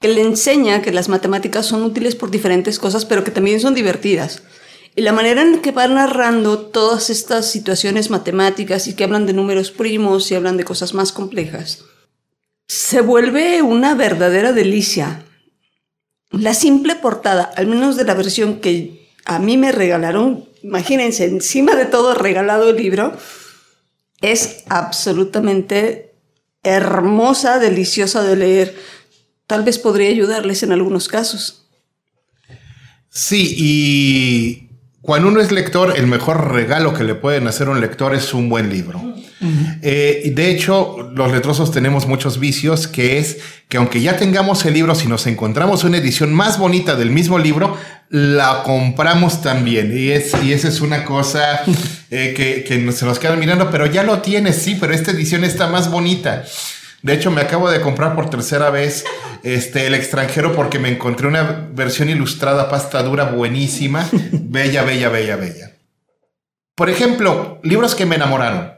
que 0.00 0.08
le 0.08 0.22
enseña 0.22 0.82
que 0.82 0.92
las 0.92 1.08
matemáticas 1.08 1.66
son 1.66 1.82
útiles 1.82 2.14
por 2.14 2.30
diferentes 2.30 2.78
cosas, 2.78 3.04
pero 3.04 3.24
que 3.24 3.30
también 3.30 3.60
son 3.60 3.74
divertidas. 3.74 4.42
Y 4.96 5.02
la 5.02 5.12
manera 5.12 5.42
en 5.42 5.60
que 5.60 5.72
va 5.72 5.88
narrando 5.88 6.58
todas 6.58 7.10
estas 7.10 7.50
situaciones 7.50 8.10
matemáticas 8.10 8.86
y 8.86 8.94
que 8.94 9.04
hablan 9.04 9.26
de 9.26 9.32
números 9.32 9.72
primos 9.72 10.30
y 10.30 10.36
hablan 10.36 10.56
de 10.56 10.64
cosas 10.64 10.94
más 10.94 11.10
complejas, 11.10 11.84
se 12.68 13.00
vuelve 13.00 13.62
una 13.62 13.94
verdadera 13.94 14.52
delicia. 14.52 15.24
La 16.30 16.54
simple 16.54 16.94
portada, 16.94 17.42
al 17.56 17.66
menos 17.66 17.96
de 17.96 18.04
la 18.04 18.14
versión 18.14 18.60
que 18.60 19.10
a 19.24 19.38
mí 19.38 19.56
me 19.56 19.72
regalaron, 19.72 20.48
imagínense, 20.62 21.24
encima 21.24 21.74
de 21.74 21.86
todo 21.86 22.14
regalado 22.14 22.70
el 22.70 22.76
libro, 22.76 23.16
es 24.20 24.64
absolutamente 24.68 26.14
hermosa, 26.62 27.58
deliciosa 27.58 28.22
de 28.22 28.36
leer. 28.36 28.76
Tal 29.46 29.64
vez 29.64 29.78
podría 29.78 30.08
ayudarles 30.08 30.62
en 30.62 30.72
algunos 30.72 31.08
casos. 31.08 31.66
Sí, 33.10 33.54
y 33.56 34.63
cuando 35.04 35.28
uno 35.28 35.40
es 35.42 35.52
lector, 35.52 35.92
el 35.98 36.06
mejor 36.06 36.52
regalo 36.52 36.94
que 36.94 37.04
le 37.04 37.14
pueden 37.14 37.46
hacer 37.46 37.66
a 37.66 37.72
un 37.72 37.80
lector 37.82 38.14
es 38.14 38.32
un 38.32 38.48
buen 38.48 38.70
libro. 38.70 39.02
Eh, 39.82 40.22
y 40.24 40.30
de 40.30 40.50
hecho, 40.50 41.10
los 41.14 41.30
letrosos 41.30 41.70
tenemos 41.70 42.06
muchos 42.06 42.40
vicios, 42.40 42.88
que 42.88 43.18
es 43.18 43.36
que 43.68 43.76
aunque 43.76 44.00
ya 44.00 44.16
tengamos 44.16 44.64
el 44.64 44.72
libro, 44.72 44.94
si 44.94 45.06
nos 45.06 45.26
encontramos 45.26 45.84
una 45.84 45.98
edición 45.98 46.32
más 46.32 46.58
bonita 46.58 46.96
del 46.96 47.10
mismo 47.10 47.38
libro, 47.38 47.76
la 48.08 48.62
compramos 48.62 49.42
también. 49.42 49.92
Y, 49.94 50.08
es, 50.08 50.32
y 50.42 50.54
esa 50.54 50.68
es 50.68 50.80
una 50.80 51.04
cosa 51.04 51.62
eh, 52.10 52.32
que, 52.34 52.64
que 52.64 52.92
se 52.92 53.04
nos 53.04 53.18
queda 53.18 53.36
mirando, 53.36 53.70
pero 53.70 53.84
ya 53.84 54.04
lo 54.04 54.20
tienes, 54.20 54.56
sí, 54.56 54.78
pero 54.80 54.94
esta 54.94 55.10
edición 55.10 55.44
está 55.44 55.66
más 55.66 55.90
bonita. 55.90 56.44
De 57.04 57.12
hecho, 57.12 57.30
me 57.30 57.42
acabo 57.42 57.70
de 57.70 57.82
comprar 57.82 58.14
por 58.14 58.30
tercera 58.30 58.70
vez 58.70 59.04
este, 59.42 59.86
El 59.86 59.94
extranjero 59.94 60.56
porque 60.56 60.78
me 60.78 60.88
encontré 60.88 61.26
una 61.26 61.68
versión 61.70 62.08
ilustrada 62.08 62.70
pasta 62.70 63.02
dura 63.02 63.24
buenísima. 63.24 64.08
Bella, 64.32 64.84
bella, 64.84 65.10
bella, 65.10 65.36
bella. 65.36 65.72
Por 66.74 66.88
ejemplo, 66.88 67.60
libros 67.62 67.94
que 67.94 68.06
me 68.06 68.16
enamoraron. 68.16 68.72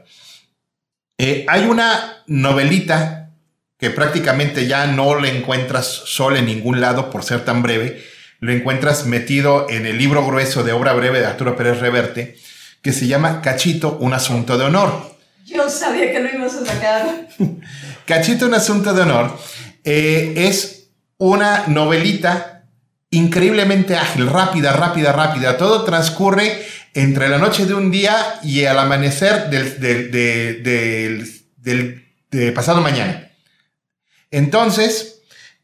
Eh, 1.17 1.45
hay 1.47 1.67
una 1.67 2.23
novelita 2.27 3.31
que 3.77 3.91
prácticamente 3.91 4.67
ya 4.67 4.87
no 4.87 5.17
le 5.21 5.37
encuentras 5.37 5.87
sola 5.87 6.39
en 6.39 6.47
ningún 6.47 6.81
lado 6.81 7.09
por 7.09 7.23
ser 7.23 7.45
tan 7.45 7.63
breve. 7.63 8.03
Lo 8.41 8.51
encuentras 8.51 9.05
metido 9.05 9.67
en 9.69 9.85
el 9.85 9.97
libro 9.97 10.27
grueso 10.27 10.65
de 10.65 10.73
obra 10.73 10.91
breve 10.91 11.21
de 11.21 11.27
Arturo 11.27 11.55
Pérez 11.55 11.79
Reverte, 11.79 12.35
que 12.81 12.91
se 12.91 13.07
llama 13.07 13.41
Cachito, 13.41 13.97
un 14.01 14.13
asunto 14.13 14.57
de 14.57 14.65
honor. 14.65 15.15
Yo 15.45 15.69
sabía 15.69 16.11
que 16.11 16.19
lo 16.19 16.29
ibas 16.29 16.55
a 16.55 16.65
sacar. 16.65 17.29
Cachito, 18.07 18.45
un 18.45 18.53
asunto 18.53 18.93
de 18.93 19.01
honor, 19.01 19.37
eh, 19.83 20.33
es 20.37 20.91
una 21.17 21.67
novelita 21.67 22.63
increíblemente 23.09 23.97
ágil, 23.97 24.27
rápida, 24.27 24.71
rápida, 24.71 25.11
rápida. 25.11 25.57
Todo 25.57 25.83
transcurre 25.83 26.65
entre 26.93 27.27
la 27.27 27.37
noche 27.37 27.65
de 27.65 27.73
un 27.73 27.91
día 27.91 28.39
y 28.43 28.61
el 28.61 28.79
amanecer 28.79 29.49
del, 29.49 29.73
pasado 32.55 32.79
mañana. 32.79 33.29
Entonces, 34.31 35.23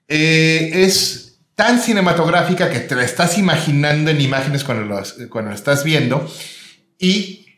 eh, 0.09 0.69
es 0.73 1.39
tan 1.55 1.79
cinematográfica 1.79 2.69
que 2.69 2.81
te 2.81 2.95
la 2.95 3.05
estás 3.05 3.38
imaginando 3.38 4.12
en 4.12 4.19
imágenes 4.19 4.65
cuando 4.65 5.01
cuando 5.29 5.51
estás 5.51 5.85
viendo 5.85 6.29
y 7.00 7.52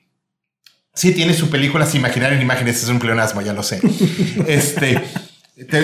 sí 0.95 1.13
tiene 1.13 1.33
su 1.33 1.49
película 1.49 1.85
sin 1.85 1.99
imaginar 1.99 2.33
en 2.33 2.41
imágenes, 2.41 2.81
es 2.81 2.89
un 2.89 2.99
pleonasmo, 2.99 3.41
ya 3.41 3.53
lo 3.53 3.63
sé. 3.63 3.79
este, 4.47 5.01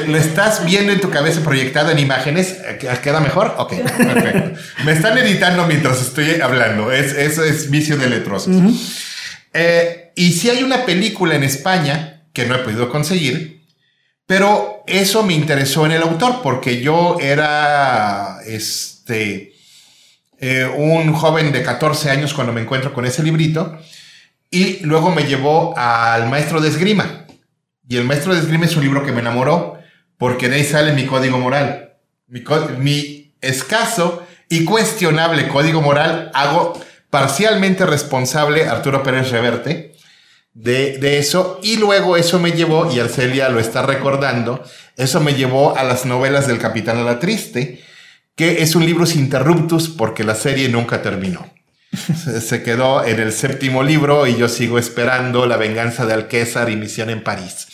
lo 0.07 0.17
estás 0.17 0.65
viendo 0.65 0.91
en 0.91 0.99
tu 0.99 1.09
cabeza 1.09 1.41
proyectado 1.41 1.91
en 1.91 1.99
imágenes. 1.99 2.57
¿Queda 3.03 3.19
mejor? 3.19 3.55
Ok, 3.57 3.73
perfecto. 3.75 4.59
Me 4.85 4.93
están 4.93 5.17
editando 5.17 5.65
mientras 5.67 6.01
estoy 6.01 6.41
hablando. 6.41 6.91
Es, 6.91 7.13
eso 7.13 7.43
es 7.43 7.69
vicio 7.69 7.97
de 7.97 8.09
letrosos. 8.09 8.55
Eh, 9.53 10.11
y 10.15 10.31
si 10.31 10.49
hay 10.49 10.63
una 10.63 10.85
película 10.85 11.35
en 11.35 11.43
España 11.43 12.23
que 12.33 12.45
no 12.45 12.55
he 12.55 12.59
podido 12.59 12.89
conseguir, 12.89 13.61
pero 14.25 14.83
eso 14.87 15.23
me 15.23 15.33
interesó 15.33 15.85
en 15.85 15.91
el 15.91 16.01
autor 16.01 16.41
porque 16.41 16.81
yo 16.81 17.17
era 17.19 18.39
este, 18.45 19.53
eh, 20.39 20.65
un 20.65 21.11
joven 21.13 21.51
de 21.51 21.63
14 21.63 22.09
años 22.09 22.33
cuando 22.33 22.53
me 22.53 22.61
encuentro 22.61 22.93
con 22.93 23.05
ese 23.05 23.23
librito 23.23 23.77
y 24.51 24.79
luego 24.85 25.11
me 25.11 25.23
llevó 25.23 25.73
al 25.77 26.29
maestro 26.29 26.59
de 26.59 26.67
esgrima 26.67 27.25
y 27.87 27.97
el 27.97 28.03
maestro 28.03 28.33
de 28.33 28.41
esgrima 28.41 28.65
es 28.65 28.75
un 28.75 28.83
libro 28.83 29.05
que 29.05 29.11
me 29.11 29.21
enamoró 29.21 29.79
porque 30.17 30.49
de 30.49 30.57
ahí 30.57 30.63
sale 30.63 30.93
mi 30.93 31.05
código 31.05 31.39
moral. 31.39 31.93
Mi, 32.77 33.33
escaso 33.41 34.23
y 34.49 34.65
cuestionable 34.65 35.47
código 35.47 35.81
moral 35.81 36.29
hago 36.33 36.79
parcialmente 37.09 37.85
responsable 37.85 38.67
Arturo 38.67 39.01
Pérez 39.01 39.31
Reverte 39.31 39.95
de, 40.53 40.99
de, 40.99 41.17
eso 41.17 41.59
y 41.63 41.77
luego 41.77 42.17
eso 42.17 42.39
me 42.39 42.51
llevó, 42.51 42.91
y 42.93 42.99
Arcelia 42.99 43.49
lo 43.49 43.59
está 43.59 43.81
recordando, 43.81 44.63
eso 44.95 45.21
me 45.21 45.33
llevó 45.33 45.75
a 45.75 45.83
las 45.83 46.05
novelas 46.05 46.45
del 46.45 46.59
Capitán 46.59 46.97
a 46.97 47.03
la 47.03 47.19
Triste, 47.19 47.81
que 48.35 48.61
es 48.61 48.75
un 48.75 48.85
libro 48.85 49.05
sin 49.05 49.21
interruptus 49.21 49.89
porque 49.89 50.23
la 50.23 50.35
serie 50.35 50.69
nunca 50.69 51.01
terminó. 51.01 51.45
Se 51.93 52.63
quedó 52.63 53.05
en 53.05 53.19
el 53.19 53.33
séptimo 53.33 53.83
libro 53.83 54.25
y 54.25 54.37
yo 54.37 54.47
sigo 54.47 54.79
esperando 54.79 55.45
La 55.45 55.57
venganza 55.57 56.05
de 56.05 56.13
Alquésar 56.13 56.69
y 56.69 56.77
Misión 56.77 57.09
en 57.09 57.23
París 57.23 57.67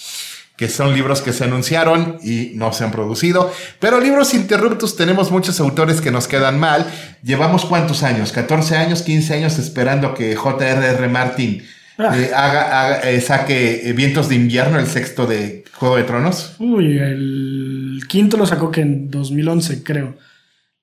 que 0.58 0.68
son 0.68 0.94
libros 0.94 1.22
que 1.22 1.34
se 1.34 1.44
anunciaron 1.44 2.18
y 2.24 2.52
no 2.56 2.74
se 2.74 2.84
han 2.84 2.92
producido. 2.92 3.54
Pero 3.80 4.02
libros 4.02 4.34
interruptos 4.34 4.98
tenemos 4.98 5.32
muchos 5.32 5.60
autores 5.60 6.02
que 6.02 6.10
nos 6.12 6.28
quedan 6.28 6.60
mal. 6.60 6.88
Llevamos 7.22 7.64
cuántos 7.64 8.02
años, 8.02 8.32
14 8.32 8.76
años, 8.76 9.04
15 9.04 9.36
años 9.36 9.60
esperando 9.60 10.16
que 10.16 10.36
J.R.R. 10.36 11.08
Martin 11.10 11.64
ah. 12.00 12.18
eh, 12.18 12.32
haga, 12.36 13.02
eh, 13.02 13.22
saque 13.22 13.88
eh, 13.88 13.94
Vientos 13.94 14.30
de 14.30 14.36
invierno, 14.36 14.80
el 14.80 14.88
sexto 14.88 15.28
de 15.28 15.64
Juego 15.74 15.98
de 15.98 16.04
Tronos. 16.04 16.56
Uy, 16.58 16.98
el 16.98 18.02
quinto 18.10 18.36
lo 18.36 18.48
sacó 18.48 18.72
que 18.72 18.82
en 18.82 19.12
2011, 19.12 19.84
creo. 19.84 20.18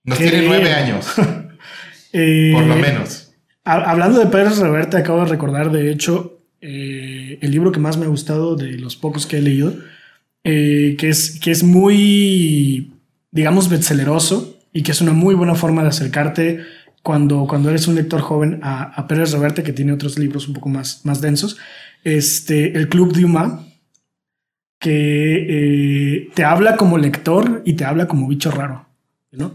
Nos 0.05 0.19
tiene 0.19 0.43
nueve 0.43 0.73
años. 0.73 1.05
por 1.17 2.65
lo 2.65 2.77
menos. 2.77 3.24
Hablando 3.65 4.19
de 4.19 4.27
Pérez 4.27 4.59
Reverte, 4.59 4.99
acabo 4.99 5.21
de 5.21 5.27
recordar, 5.27 5.73
de 5.73 5.91
hecho, 5.91 6.39
eh, 6.61 7.39
el 7.41 7.51
libro 7.51 7.73
que 7.73 7.81
más 7.81 7.97
me 7.97 8.05
ha 8.05 8.09
gustado 8.09 8.57
de 8.57 8.73
los 8.79 8.95
pocos 8.95 9.27
que 9.27 9.39
he 9.39 9.43
leído, 9.43 9.75
eh, 10.45 10.97
que, 10.99 11.09
es, 11.09 11.41
que 11.41 11.51
es 11.51 11.63
muy, 11.63 12.93
digamos, 13.31 13.71
bestselleroso 13.71 14.59
y 14.71 14.83
que 14.83 14.93
es 14.93 15.01
una 15.01 15.15
muy 15.15 15.35
buena 15.35 15.55
forma 15.55 15.83
de 15.83 15.89
acercarte 15.89 16.61
cuando, 17.03 17.47
cuando 17.47 17.71
eres 17.71 17.89
un 17.89 17.95
lector 17.95 18.21
joven 18.21 18.61
a, 18.63 19.07
Pérez 19.09 19.33
Reverte, 19.33 19.63
que 19.63 19.73
tiene 19.73 19.93
otros 19.93 20.19
libros 20.19 20.47
un 20.47 20.55
poco 20.55 20.69
más, 20.69 21.05
más 21.07 21.23
densos. 21.23 21.57
Este, 22.03 22.77
el 22.77 22.91
Club 22.91 23.15
de 23.15 23.25
Uma, 23.25 23.67
que 24.79 25.47
eh, 25.49 26.31
te 26.35 26.45
habla 26.45 26.77
como 26.77 26.99
lector 26.99 27.63
y 27.65 27.73
te 27.75 27.87
habla 27.87 28.09
como 28.09 28.29
bicho 28.29 28.51
raro, 28.51 28.87
¿no? 29.33 29.55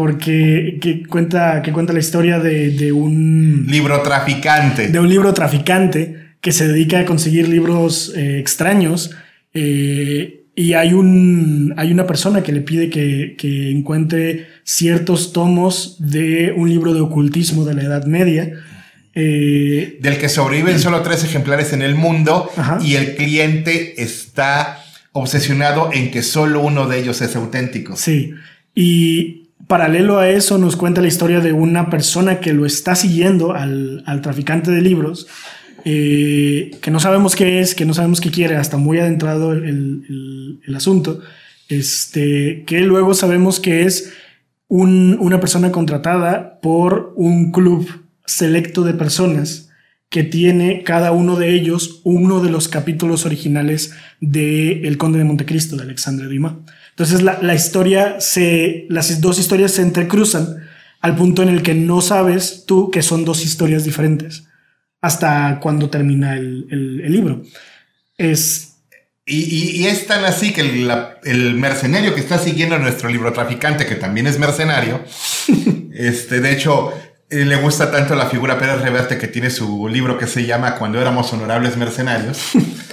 Porque 0.00 0.78
que 0.80 1.06
cuenta, 1.06 1.60
que 1.60 1.72
cuenta 1.74 1.92
la 1.92 1.98
historia 1.98 2.38
de, 2.38 2.70
de, 2.70 2.90
un 2.90 3.66
libro 3.68 4.00
traficante. 4.00 4.88
De 4.88 4.98
un 4.98 5.10
libro 5.10 5.34
traficante 5.34 6.36
que 6.40 6.52
se 6.52 6.66
dedica 6.66 7.00
a 7.00 7.04
conseguir 7.04 7.50
libros 7.50 8.10
eh, 8.16 8.38
extraños. 8.38 9.10
Eh, 9.52 10.46
y 10.56 10.72
hay, 10.72 10.94
un, 10.94 11.74
hay 11.76 11.92
una 11.92 12.06
persona 12.06 12.42
que 12.42 12.50
le 12.50 12.62
pide 12.62 12.88
que, 12.88 13.34
que, 13.36 13.70
encuentre 13.70 14.46
ciertos 14.64 15.34
tomos 15.34 15.96
de 15.98 16.54
un 16.56 16.70
libro 16.70 16.94
de 16.94 17.02
ocultismo 17.02 17.66
de 17.66 17.74
la 17.74 17.82
Edad 17.82 18.06
Media. 18.06 18.54
Eh, 19.14 19.98
Del 20.00 20.16
que 20.16 20.30
sobreviven 20.30 20.78
solo 20.78 21.02
tres 21.02 21.24
ejemplares 21.24 21.74
en 21.74 21.82
el 21.82 21.94
mundo 21.94 22.48
y 22.82 22.94
el 22.94 23.16
cliente 23.16 24.02
está 24.02 24.82
obsesionado 25.12 25.90
en 25.92 26.10
que 26.10 26.22
solo 26.22 26.62
uno 26.62 26.88
de 26.88 27.00
ellos 27.00 27.20
es 27.20 27.36
auténtico. 27.36 27.96
Sí, 27.96 28.32
y 28.74 29.49
paralelo 29.70 30.18
a 30.18 30.28
eso 30.28 30.58
nos 30.58 30.74
cuenta 30.74 31.00
la 31.00 31.06
historia 31.06 31.38
de 31.38 31.52
una 31.52 31.90
persona 31.90 32.40
que 32.40 32.52
lo 32.52 32.66
está 32.66 32.96
siguiendo 32.96 33.54
al, 33.54 34.02
al 34.04 34.20
traficante 34.20 34.72
de 34.72 34.82
libros 34.82 35.28
eh, 35.84 36.72
que 36.82 36.90
no 36.90 36.98
sabemos 36.98 37.36
qué 37.36 37.60
es, 37.60 37.76
que 37.76 37.84
no 37.84 37.94
sabemos 37.94 38.20
qué 38.20 38.32
quiere, 38.32 38.56
hasta 38.56 38.76
muy 38.76 38.98
adentrado 38.98 39.52
el, 39.52 40.58
el, 40.66 40.74
asunto, 40.74 41.20
este, 41.68 42.64
que 42.66 42.80
luego 42.80 43.14
sabemos 43.14 43.60
que 43.60 43.84
es 43.84 44.12
un, 44.66 45.16
una 45.20 45.38
persona 45.38 45.70
contratada 45.70 46.58
por 46.60 47.14
un 47.16 47.52
club 47.52 47.88
selecto 48.26 48.82
de 48.82 48.94
personas 48.94 49.70
que 50.08 50.24
tiene 50.24 50.82
cada 50.82 51.12
uno 51.12 51.36
de 51.36 51.54
ellos 51.54 52.00
uno 52.02 52.40
de 52.40 52.50
los 52.50 52.66
capítulos 52.66 53.24
originales 53.24 53.94
de 54.20 54.82
El 54.88 54.98
Conde 54.98 55.18
de 55.18 55.24
Montecristo 55.24 55.76
de 55.76 55.84
Alexandre 55.84 56.26
Dumas. 56.26 56.54
Entonces 57.00 57.22
la, 57.22 57.38
la 57.40 57.54
historia 57.54 58.20
se, 58.20 58.84
las 58.90 59.22
dos 59.22 59.38
historias 59.38 59.72
se 59.72 59.80
entrecruzan 59.80 60.68
al 61.00 61.16
punto 61.16 61.42
en 61.42 61.48
el 61.48 61.62
que 61.62 61.72
no 61.72 62.02
sabes 62.02 62.64
tú 62.66 62.90
que 62.90 63.00
son 63.00 63.24
dos 63.24 63.42
historias 63.42 63.84
diferentes 63.84 64.44
hasta 65.00 65.60
cuando 65.62 65.88
termina 65.88 66.36
el, 66.36 67.00
libro. 67.10 67.42
Es 68.18 68.74
y, 69.24 69.86
es 69.86 70.06
tan 70.08 70.26
así 70.26 70.52
que 70.52 70.60
el, 70.60 71.54
mercenario 71.54 72.14
que 72.14 72.20
está 72.20 72.36
siguiendo 72.36 72.78
nuestro 72.78 73.08
libro 73.08 73.32
traficante, 73.32 73.86
que 73.86 73.94
también 73.94 74.26
es 74.26 74.38
mercenario, 74.38 75.02
este, 75.94 76.40
de 76.40 76.52
hecho, 76.52 76.92
eh, 77.30 77.46
le 77.46 77.56
gusta 77.56 77.90
tanto 77.90 78.14
la 78.14 78.26
figura 78.26 78.58
Pérez 78.58 78.82
Reverte 78.82 79.16
que 79.16 79.26
tiene 79.26 79.48
su 79.48 79.88
libro 79.88 80.18
que 80.18 80.26
se 80.26 80.44
llama 80.44 80.74
Cuando 80.74 81.00
éramos 81.00 81.32
honorables 81.32 81.78
mercenarios. 81.78 82.42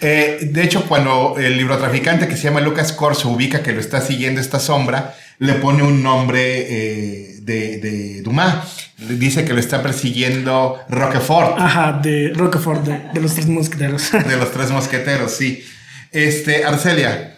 Eh, 0.00 0.50
de 0.52 0.62
hecho, 0.62 0.86
cuando 0.86 1.36
el 1.38 1.56
libro 1.56 1.76
traficante 1.76 2.28
que 2.28 2.36
se 2.36 2.44
llama 2.44 2.60
Lucas 2.60 2.92
Corso 2.92 3.30
ubica 3.30 3.62
que 3.62 3.72
lo 3.72 3.80
está 3.80 4.00
siguiendo 4.00 4.40
esta 4.40 4.60
sombra, 4.60 5.14
le 5.38 5.54
pone 5.54 5.82
un 5.82 6.02
nombre 6.02 6.42
eh, 6.42 7.38
de, 7.42 7.78
de, 7.78 8.22
Dumas. 8.22 8.90
Dice 8.96 9.44
que 9.44 9.52
lo 9.52 9.60
está 9.60 9.82
persiguiendo 9.82 10.78
Roquefort. 10.88 11.58
Ajá, 11.58 12.00
de 12.02 12.32
Roquefort, 12.34 12.84
de, 12.84 13.20
los 13.20 13.34
tres 13.34 13.46
mosqueteros. 13.46 14.12
de 14.28 14.36
los 14.36 14.52
tres 14.52 14.70
mosqueteros, 14.70 15.32
sí. 15.32 15.64
Este, 16.12 16.64
Arcelia. 16.64 17.36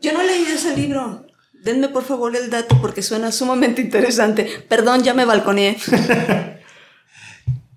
Yo 0.00 0.12
no 0.12 0.20
he 0.20 0.26
leído 0.26 0.54
ese 0.54 0.76
libro. 0.76 1.26
Denme 1.52 1.88
por 1.88 2.04
favor 2.04 2.34
el 2.36 2.50
dato 2.50 2.80
porque 2.80 3.02
suena 3.02 3.32
sumamente 3.32 3.82
interesante. 3.82 4.64
Perdón, 4.68 5.02
ya 5.02 5.14
me 5.14 5.24
balconeé. 5.24 5.76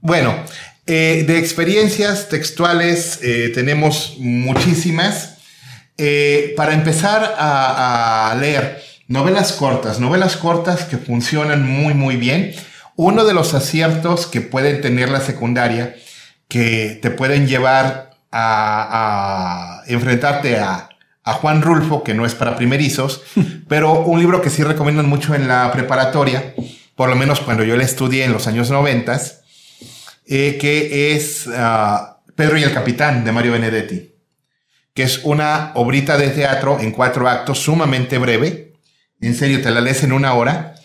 bueno, 0.01 0.35
Eh, 0.91 1.24
de 1.27 1.38
experiencias 1.38 2.29
textuales 2.29 3.19
eh, 3.22 3.51
tenemos 3.53 4.15
muchísimas. 4.17 5.38
Eh, 6.00 6.55
para 6.58 6.74
empezar 6.74 7.36
a, 7.38 8.31
a, 8.31 8.36
leer 8.36 8.81
novelas 9.08 9.51
cortas, 9.51 10.00
novelas 10.00 10.36
cortas 10.36 10.86
que 10.86 10.98
funcionan 10.98 11.63
muy 11.63 11.93
muy 11.93 12.15
bien. 12.15 12.55
Uno 12.96 13.24
de 13.24 13.36
los 13.36 13.53
aciertos 13.53 14.25
que 14.25 14.41
pueden 14.41 14.81
tener 14.81 15.10
la 15.10 15.22
secundaria, 15.22 15.96
que 16.48 16.98
te 17.00 17.12
pueden 17.12 17.48
llevar 17.48 18.17
a, 18.31 19.84
a 19.84 19.84
enfrentarte 19.86 20.58
a, 20.58 20.89
a 21.24 21.34
Juan 21.34 21.62
Rulfo, 21.62 22.03
que 22.03 22.15
no 22.15 22.25
es 22.25 22.34
para 22.34 22.55
primerizos, 22.55 23.22
pero 23.67 24.00
un 24.05 24.19
libro 24.19 24.41
que 24.41 24.50
sí 24.50 24.63
recomiendan 24.63 25.08
mucho 25.08 25.36
en 25.36 25.48
la 25.48 25.72
preparatoria, 25.72 26.55
por 26.96 27.10
lo 27.10 27.15
menos 27.15 27.41
cuando 27.41 27.63
yo 27.63 27.77
le 27.77 27.84
estudié 27.84 28.24
en 28.24 28.34
los 28.34 28.48
años 28.48 28.72
noventas, 28.72 29.38
eh, 30.31 30.59
que 30.62 31.15
es 31.15 31.48
uh, 31.48 32.33
Pedro 32.36 32.55
y 32.59 32.63
el 32.63 32.71
Capitán 32.71 33.25
de 33.25 33.31
Mario 33.31 33.53
Benedetti, 33.53 34.13
que 34.93 35.01
es 35.01 35.21
una 35.24 35.71
obrita 35.74 36.19
de 36.19 36.29
teatro 36.29 36.79
en 36.79 36.91
cuatro 36.91 37.27
actos 37.27 37.57
sumamente 37.57 38.19
breve. 38.19 38.74
En 39.21 39.33
serio, 39.33 39.59
te 39.59 39.71
la 39.71 39.81
lees 39.81 40.03
en 40.03 40.12
una 40.12 40.36
hora 40.36 40.75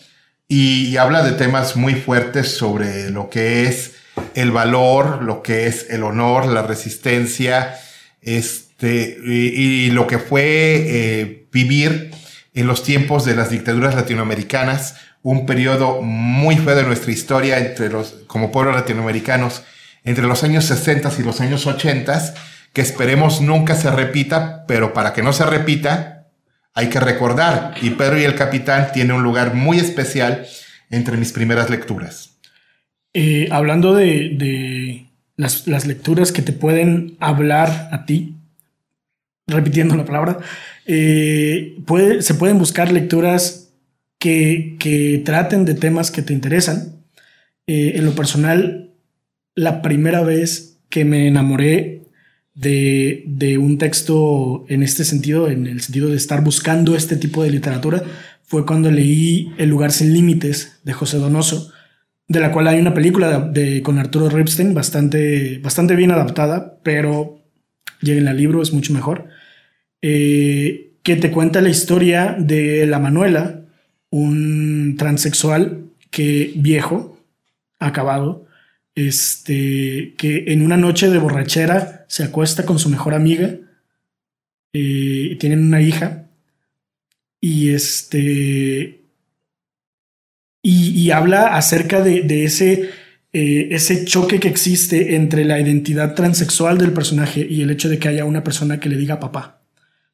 y, 0.47 0.97
habla 0.97 1.21
de 1.21 1.33
temas 1.33 1.75
muy 1.75 1.93
fuertes 1.93 2.57
sobre 2.57 3.11
lo 3.11 3.29
que 3.29 3.67
es 3.67 3.93
el 4.33 4.49
valor, 4.49 5.21
lo 5.21 5.43
que 5.43 5.67
es 5.67 5.91
el 5.91 6.01
honor, 6.01 6.47
la 6.47 6.63
resistencia, 6.63 7.77
este, 8.21 9.19
y, 9.23 9.91
lo 9.91 10.07
que 10.07 10.17
fue 10.17 10.41
eh, 10.87 11.47
vivir 11.51 12.09
en 12.55 12.65
los 12.65 12.81
tiempos 12.81 13.25
de 13.25 13.35
las 13.35 13.51
dictaduras 13.51 13.93
latinoamericanas, 13.93 14.95
un 15.25 15.47
periodo 15.47 16.03
muy 16.03 16.55
feo 16.55 16.75
de 16.75 16.83
nuestra 16.83 17.11
historia 17.11 17.57
entre 17.57 17.89
los, 17.89 18.13
como 18.27 18.51
pueblos 18.51 18.75
latinoamericanos 18.75 19.63
entre 20.03 20.27
los 20.27 20.43
años 20.43 20.65
60 20.65 21.11
y 21.17 21.23
los 21.23 21.41
años 21.41 21.65
80, 21.65 22.35
que 22.73 22.81
esperemos 22.81 23.41
nunca 23.41 23.73
se 23.73 23.89
repita, 23.89 24.65
pero 24.67 24.93
para 24.93 25.13
que 25.13 25.23
no 25.23 25.33
se 25.33 25.43
repita, 25.43 26.27
hay 26.75 26.89
que 26.89 26.99
recordar. 26.99 27.73
Y 27.81 27.89
Pedro 27.89 28.19
y 28.19 28.23
el 28.23 28.35
Capitán 28.35 28.89
tiene 28.93 29.13
un 29.13 29.23
lugar 29.23 29.55
muy 29.55 29.79
especial 29.79 30.45
entre 30.91 31.17
mis 31.17 31.31
primeras 31.31 31.71
lecturas. 31.71 32.37
Eh, 33.15 33.47
hablando 33.49 33.95
de, 33.95 35.07
las, 35.37 35.65
lecturas 35.87 36.31
que 36.31 36.43
te 36.43 36.53
pueden 36.53 37.17
hablar 37.19 37.89
a 37.91 38.05
ti, 38.05 38.35
repitiendo 39.47 39.95
la 39.95 40.05
palabra, 40.05 40.37
eh, 40.85 41.79
se 42.19 42.35
pueden 42.35 42.59
buscar 42.59 42.91
lecturas 42.91 43.64
que, 44.77 45.21
traten 45.23 45.65
de 45.65 45.75
temas 45.75 46.11
que 46.11 46.21
te 46.21 46.33
interesan. 46.33 47.03
Eh, 47.67 47.93
en 47.95 48.05
lo 48.05 48.15
personal, 48.15 48.91
la 49.55 49.81
primera 49.81 50.21
vez 50.21 50.79
que 50.89 51.05
me 51.05 51.27
enamoré 51.27 52.03
de, 52.53 53.57
un 53.59 53.77
texto 53.77 54.65
en 54.69 54.83
este 54.83 55.03
sentido, 55.03 55.49
en 55.49 55.67
el 55.67 55.81
sentido 55.81 56.09
de 56.09 56.17
estar 56.17 56.43
buscando 56.43 56.95
este 56.95 57.17
tipo 57.17 57.43
de 57.43 57.51
literatura, 57.51 58.03
fue 58.43 58.65
cuando 58.65 58.91
leí 58.91 59.51
El 59.57 59.69
lugar 59.69 59.91
sin 59.91 60.13
límites 60.13 60.79
de 60.83 60.93
José 60.93 61.17
Donoso, 61.17 61.71
de 62.27 62.39
la 62.39 62.51
cual 62.51 62.67
hay 62.67 62.79
una 62.79 62.93
película 62.93 63.39
de, 63.39 63.81
con 63.81 63.99
Arturo 63.99 64.29
Ripstein 64.29 64.73
bastante, 64.73 65.59
bastante 65.59 65.95
bien 65.95 66.11
adaptada, 66.11 66.79
pero 66.83 67.43
lleguen 68.01 68.27
al 68.27 68.37
libro, 68.37 68.61
es 68.61 68.73
mucho 68.73 68.93
mejor, 68.93 69.27
eh, 70.01 70.93
que 71.03 71.15
te 71.15 71.31
cuenta 71.31 71.61
la 71.61 71.69
historia 71.69 72.35
de 72.39 72.85
la 72.87 72.99
Manuela, 72.99 73.64
un 74.15 74.95
transexual 74.97 75.89
que 76.09 76.53
viejo, 76.55 77.19
acabado, 77.79 78.47
este, 78.95 80.13
que 80.17 80.45
en 80.47 80.61
una 80.61 80.77
noche 80.77 81.09
de 81.09 81.17
borrachera 81.17 82.05
se 82.07 82.23
acuesta 82.23 82.65
con 82.65 82.79
su 82.79 82.89
mejor 82.89 83.13
amiga, 83.13 83.57
eh, 84.71 85.35
tienen 85.37 85.63
una 85.63 85.81
hija, 85.81 86.29
y 87.41 87.71
este, 87.71 89.01
y, 90.63 91.11
habla 91.11 91.55
acerca 91.57 92.01
de, 92.01 92.43
ese, 92.45 92.89
eh, 93.33 93.67
ese 93.71 94.05
choque 94.05 94.39
que 94.39 94.47
existe 94.47 95.15
entre 95.15 95.43
la 95.43 95.59
identidad 95.59 96.15
transexual 96.15 96.77
del 96.77 96.93
personaje 96.93 97.45
y 97.47 97.61
el 97.61 97.69
hecho 97.69 97.89
de 97.89 97.99
que 97.99 98.07
haya 98.07 98.23
una 98.23 98.43
persona 98.43 98.79
que 98.79 98.89
le 98.89 98.97
diga 98.97 99.19
papá, 99.19 99.61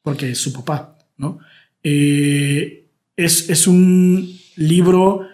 porque 0.02 0.32
es 0.32 0.40
su 0.40 0.52
papá, 0.52 0.98
¿no? 1.18 1.40
Eh, 1.84 2.81
es, 3.16 3.68
un 3.68 4.38
libro 4.56 5.28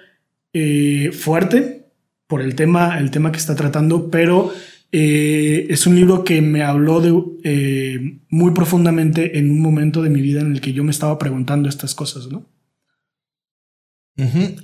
eh, 0.53 1.11
fuerte 1.11 1.87
por 2.27 2.41
el 2.41 2.55
tema, 2.55 2.97
el 2.99 3.11
tema 3.11 3.31
que 3.31 3.37
está 3.37 3.55
tratando, 3.55 4.09
pero 4.09 4.53
eh, 4.91 5.67
es 5.69 5.87
un 5.87 5.95
libro 5.95 6.23
que 6.23 6.41
me 6.41 6.63
habló 6.63 7.01
de, 7.01 7.13
eh, 7.43 8.19
muy 8.29 8.51
profundamente 8.51 9.37
en 9.37 9.51
un 9.51 9.61
momento 9.61 10.01
de 10.01 10.09
mi 10.09 10.21
vida 10.21 10.41
en 10.41 10.53
el 10.53 10.61
que 10.61 10.73
yo 10.73 10.83
me 10.83 10.91
estaba 10.91 11.17
preguntando 11.17 11.69
estas 11.69 11.95
cosas, 11.95 12.27
¿no? 12.27 12.49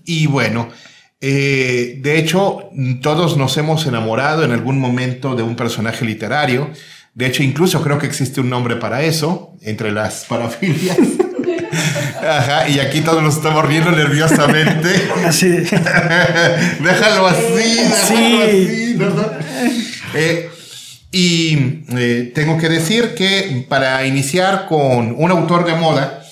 Y 0.03 0.25
bueno, 0.25 0.69
de 1.21 2.17
hecho, 2.17 2.71
todos 3.03 3.37
nos 3.37 3.55
hemos 3.57 3.85
enamorado 3.85 4.43
en 4.43 4.49
algún 4.49 4.79
momento 4.79 5.35
de 5.35 5.43
un 5.43 5.55
personaje 5.55 6.05
literario. 6.05 6.71
De 7.13 7.27
hecho, 7.27 7.43
incluso 7.43 7.83
creo 7.83 7.99
que 7.99 8.07
existe 8.07 8.41
un 8.41 8.49
nombre 8.49 8.77
para 8.77 9.03
eso, 9.03 9.55
entre 9.61 9.91
las 9.91 10.25
parafilias. 10.25 10.97
Ajá, 12.21 12.67
y 12.67 12.79
aquí 12.79 13.01
todos 13.01 13.21
nos 13.21 13.35
estamos 13.35 13.65
riendo 13.65 13.91
nerviosamente. 13.91 15.09
Así. 15.25 15.49
déjalo 16.79 17.27
así, 17.27 17.79
sí. 18.07 18.97
Eh, 20.15 20.49
y 21.11 21.83
eh, 21.95 22.31
tengo 22.33 22.57
que 22.57 22.69
decir 22.69 23.15
que 23.15 23.65
para 23.69 24.05
iniciar 24.05 24.65
con 24.67 25.15
un 25.17 25.31
autor 25.31 25.65
de 25.65 25.75
moda, 25.75 26.23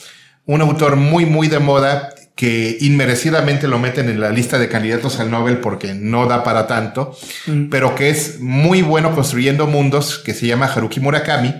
un 0.46 0.62
autor 0.62 0.96
muy, 0.96 1.26
muy 1.26 1.48
de 1.48 1.60
moda, 1.60 2.10
que 2.36 2.78
inmerecidamente 2.82 3.68
lo 3.68 3.78
meten 3.78 4.10
en 4.10 4.20
la 4.20 4.32
lista 4.32 4.58
de 4.58 4.68
candidatos 4.68 5.20
al 5.20 5.30
Nobel 5.30 5.58
porque 5.58 5.94
no 5.94 6.26
da 6.26 6.44
para 6.44 6.66
tanto, 6.66 7.16
mm. 7.46 7.70
pero 7.70 7.94
que 7.94 8.10
es 8.10 8.40
muy 8.40 8.82
bueno 8.82 9.14
construyendo 9.14 9.68
mundos, 9.68 10.18
que 10.18 10.34
se 10.34 10.48
llama 10.48 10.66
Haruki 10.66 11.00
Murakami. 11.00 11.54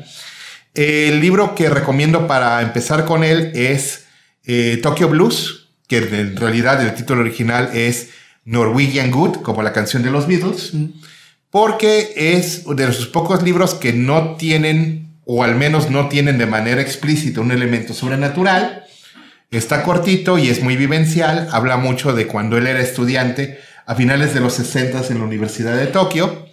El 0.74 1.20
libro 1.20 1.54
que 1.54 1.70
recomiendo 1.70 2.28
para 2.28 2.62
empezar 2.62 3.06
con 3.06 3.24
él 3.24 3.52
es 3.56 4.06
eh, 4.46 4.80
Tokyo 4.82 5.10
Blues, 5.10 5.70
que 5.88 5.98
en 5.98 6.38
realidad 6.38 6.82
el 6.82 6.96
título 6.96 7.22
original 7.22 7.72
es 7.74 8.10
Norwegian 8.46 9.12
Good, 9.12 9.38
como 9.38 9.64
la 9.64 9.74
canción 9.74 10.02
de 10.02 10.12
los 10.12 10.28
Beatles, 10.28 10.72
porque 11.50 12.14
es 12.16 12.64
de 12.66 12.94
sus 12.94 13.08
pocos 13.08 13.44
libros 13.44 13.76
que 13.76 13.92
no 13.92 14.38
tienen, 14.38 15.18
o 15.26 15.44
al 15.44 15.56
menos 15.56 15.90
no 15.90 16.08
tienen 16.08 16.38
de 16.38 16.46
manera 16.46 16.82
explícita, 16.82 17.42
un 17.42 17.52
elemento 17.52 17.94
sobrenatural. 17.94 18.86
Está 19.52 19.84
cortito 19.84 20.38
y 20.38 20.48
es 20.48 20.64
muy 20.64 20.78
vivencial, 20.78 21.50
habla 21.52 21.76
mucho 21.76 22.14
de 22.14 22.28
cuando 22.28 22.58
él 22.58 22.68
era 22.68 22.80
estudiante 22.80 23.60
a 23.86 23.96
finales 23.96 24.34
de 24.34 24.40
los 24.40 24.54
60 24.54 25.08
en 25.10 25.18
la 25.18 25.26
Universidad 25.26 25.76
de 25.76 25.88
Tokio 25.88 26.48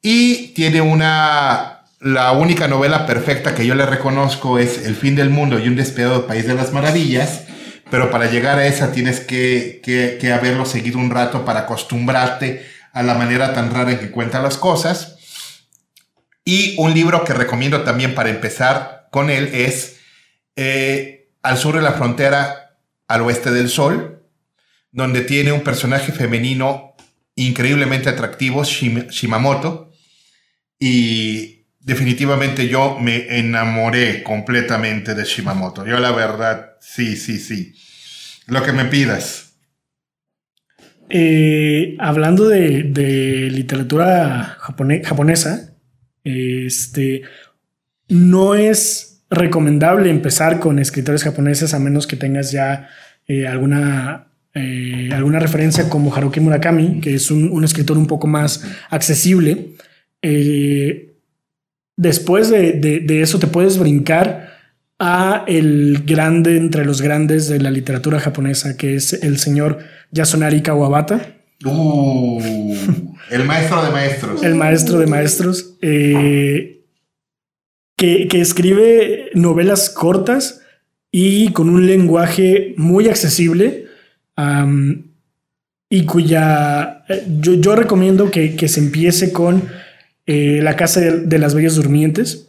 y 0.00 0.48
tiene 0.54 0.80
una 0.80 1.79
la 2.00 2.32
única 2.32 2.66
novela 2.66 3.06
perfecta 3.06 3.54
que 3.54 3.66
yo 3.66 3.74
le 3.74 3.84
reconozco 3.84 4.58
es 4.58 4.86
El 4.86 4.96
fin 4.96 5.14
del 5.14 5.28
mundo 5.28 5.58
y 5.58 5.68
un 5.68 5.76
despiadado 5.76 6.26
país 6.26 6.46
de 6.46 6.54
las 6.54 6.72
maravillas, 6.72 7.44
pero 7.90 8.10
para 8.10 8.30
llegar 8.30 8.58
a 8.58 8.66
esa 8.66 8.90
tienes 8.90 9.20
que, 9.20 9.80
que, 9.84 10.32
haberlo 10.32 10.64
seguido 10.64 10.98
un 10.98 11.10
rato 11.10 11.44
para 11.44 11.60
acostumbrarte 11.60 12.66
a 12.92 13.02
la 13.02 13.14
manera 13.14 13.52
tan 13.52 13.72
rara 13.72 13.92
en 13.92 13.98
que 13.98 14.10
cuenta 14.10 14.40
las 14.40 14.56
cosas. 14.56 15.18
Y 16.42 16.74
un 16.78 16.94
libro 16.94 17.22
que 17.22 17.34
recomiendo 17.34 17.82
también 17.82 18.14
para 18.14 18.30
empezar 18.30 19.08
con 19.10 19.28
él 19.28 19.50
es 19.52 19.98
eh, 20.56 21.28
Al 21.42 21.58
sur 21.58 21.76
de 21.76 21.82
la 21.82 21.92
frontera, 21.92 22.76
al 23.08 23.20
oeste 23.22 23.50
del 23.50 23.68
sol, 23.68 24.22
donde 24.90 25.20
tiene 25.20 25.52
un 25.52 25.60
personaje 25.60 26.12
femenino 26.12 26.94
increíblemente 27.34 28.08
atractivo, 28.08 28.64
Shimamoto, 28.64 29.92
y 30.78 31.59
definitivamente 31.80 32.68
yo 32.68 32.98
me 32.98 33.38
enamoré 33.38 34.22
completamente 34.22 35.14
de 35.14 35.24
Shimamoto. 35.24 35.86
Yo 35.86 35.98
la 35.98 36.12
verdad, 36.12 36.76
sí, 36.80 37.16
sí, 37.16 37.38
sí. 37.38 37.74
Lo 38.46 38.62
que 38.62 38.72
me 38.72 38.84
pidas. 38.84 39.54
Eh, 41.08 41.96
hablando 41.98 42.48
de, 42.48 43.48
literatura 43.50 44.56
japonesa, 44.58 45.74
este, 46.22 47.22
no 48.08 48.54
es 48.54 49.24
recomendable 49.30 50.10
empezar 50.10 50.60
con 50.60 50.78
escritores 50.78 51.24
japoneses 51.24 51.74
a 51.74 51.78
menos 51.78 52.06
que 52.06 52.16
tengas 52.16 52.52
ya 52.52 52.88
eh, 53.26 53.46
alguna, 53.46 54.28
eh, 54.54 55.10
alguna 55.12 55.38
referencia 55.38 55.88
como 55.88 56.14
Haruki 56.14 56.40
Murakami, 56.40 57.00
que 57.00 57.14
es 57.14 57.30
un, 57.30 57.48
un 57.50 57.64
escritor 57.64 57.96
un 57.96 58.06
poco 58.06 58.26
más 58.26 58.64
accesible. 58.90 59.74
Después 62.00 62.48
de, 62.48 63.04
eso 63.20 63.38
te 63.38 63.46
puedes 63.46 63.76
brincar 63.78 64.58
a 64.98 65.44
el 65.46 66.02
grande 66.06 66.56
entre 66.56 66.86
los 66.86 67.02
grandes 67.02 67.46
de 67.46 67.60
la 67.60 67.70
literatura 67.70 68.18
japonesa, 68.20 68.78
que 68.78 68.94
es 68.94 69.12
el 69.12 69.36
señor 69.36 69.80
Yasunari 70.10 70.62
Kawabata. 70.62 71.36
Uh, 71.62 72.40
El 73.30 73.44
maestro 73.44 73.84
de 73.84 73.90
maestros. 73.90 74.42
El 74.42 74.54
maestro 74.54 74.98
de 74.98 75.06
maestros. 75.06 75.76
eh, 75.82 76.86
que, 77.98 78.28
que 78.28 78.40
escribe 78.40 79.26
novelas 79.34 79.90
cortas 79.90 80.62
y 81.12 81.52
con 81.52 81.68
un 81.68 81.86
lenguaje 81.86 82.72
muy 82.78 83.08
accesible. 83.08 83.88
y 85.90 86.06
cuya. 86.06 87.04
eh, 87.10 87.24
Yo, 87.40 87.54
yo 87.54 87.76
recomiendo 87.76 88.30
que, 88.30 88.56
que 88.56 88.68
se 88.68 88.80
empiece 88.80 89.32
con 89.32 89.64
eh, 90.30 90.60
La 90.62 90.76
Casa 90.76 91.00
de, 91.00 91.38
las 91.38 91.54
Bellas 91.54 91.74
Durmientes. 91.74 92.48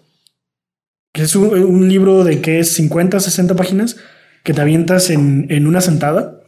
Que 1.14 1.24
es 1.24 1.36
un, 1.36 1.50
un 1.50 1.90
libro 1.90 2.24
de 2.24 2.40
que 2.40 2.60
es 2.60 2.74
50, 2.74 3.20
60 3.20 3.56
páginas 3.56 3.98
que 4.44 4.54
te 4.54 4.62
avientas 4.62 5.10
en, 5.10 5.48
en 5.50 5.68
una 5.68 5.82
sentada. 5.82 6.42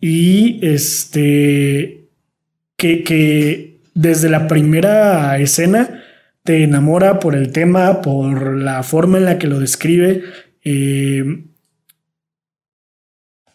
Y 0.00 0.64
este. 0.66 2.08
Que, 2.76 3.04
que 3.04 3.80
desde 3.94 4.30
la 4.30 4.46
primera 4.48 5.36
escena 5.38 6.02
te 6.44 6.62
enamora 6.62 7.18
por 7.18 7.34
el 7.34 7.52
tema, 7.52 8.00
por 8.00 8.56
la 8.56 8.82
forma 8.82 9.18
en 9.18 9.24
la 9.26 9.38
que 9.38 9.48
lo 9.48 9.58
describe. 9.60 10.22
eh, 10.64 11.44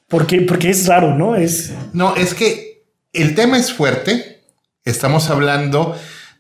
porque, 0.08 0.42
porque 0.42 0.70
es 0.70 0.86
raro, 0.86 1.16
¿no? 1.16 1.36
Es. 1.36 1.74
No, 1.94 2.16
es 2.16 2.34
que 2.34 2.84
el 3.14 3.34
tema 3.36 3.58
es 3.58 3.72
fuerte. 3.74 4.42
Estamos 4.84 5.30
hablando 5.30 5.96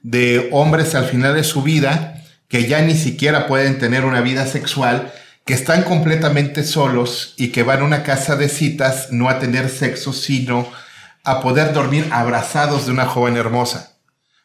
de 0.05 0.49
hombres 0.51 0.93
al 0.93 1.05
final 1.05 1.33
de 1.33 1.43
su 1.43 1.63
vida 1.63 2.21
que 2.47 2.67
ya 2.67 2.81
ni 2.81 2.95
siquiera 2.95 3.47
pueden 3.47 3.79
tener 3.79 4.05
una 4.05 4.21
vida 4.21 4.45
sexual, 4.45 5.11
que 5.45 5.55
están 5.55 5.81
completamente 5.81 6.63
solos 6.63 7.33
y 7.37 7.47
que 7.49 7.63
van 7.63 7.81
a 7.81 7.85
una 7.85 8.03
casa 8.03 8.35
de 8.35 8.47
citas 8.47 9.07
no 9.09 9.29
a 9.29 9.39
tener 9.39 9.67
sexo, 9.67 10.13
sino 10.13 10.71
a 11.23 11.41
poder 11.41 11.73
dormir 11.73 12.07
abrazados 12.11 12.85
de 12.85 12.91
una 12.91 13.07
joven 13.07 13.35
hermosa. 13.35 13.97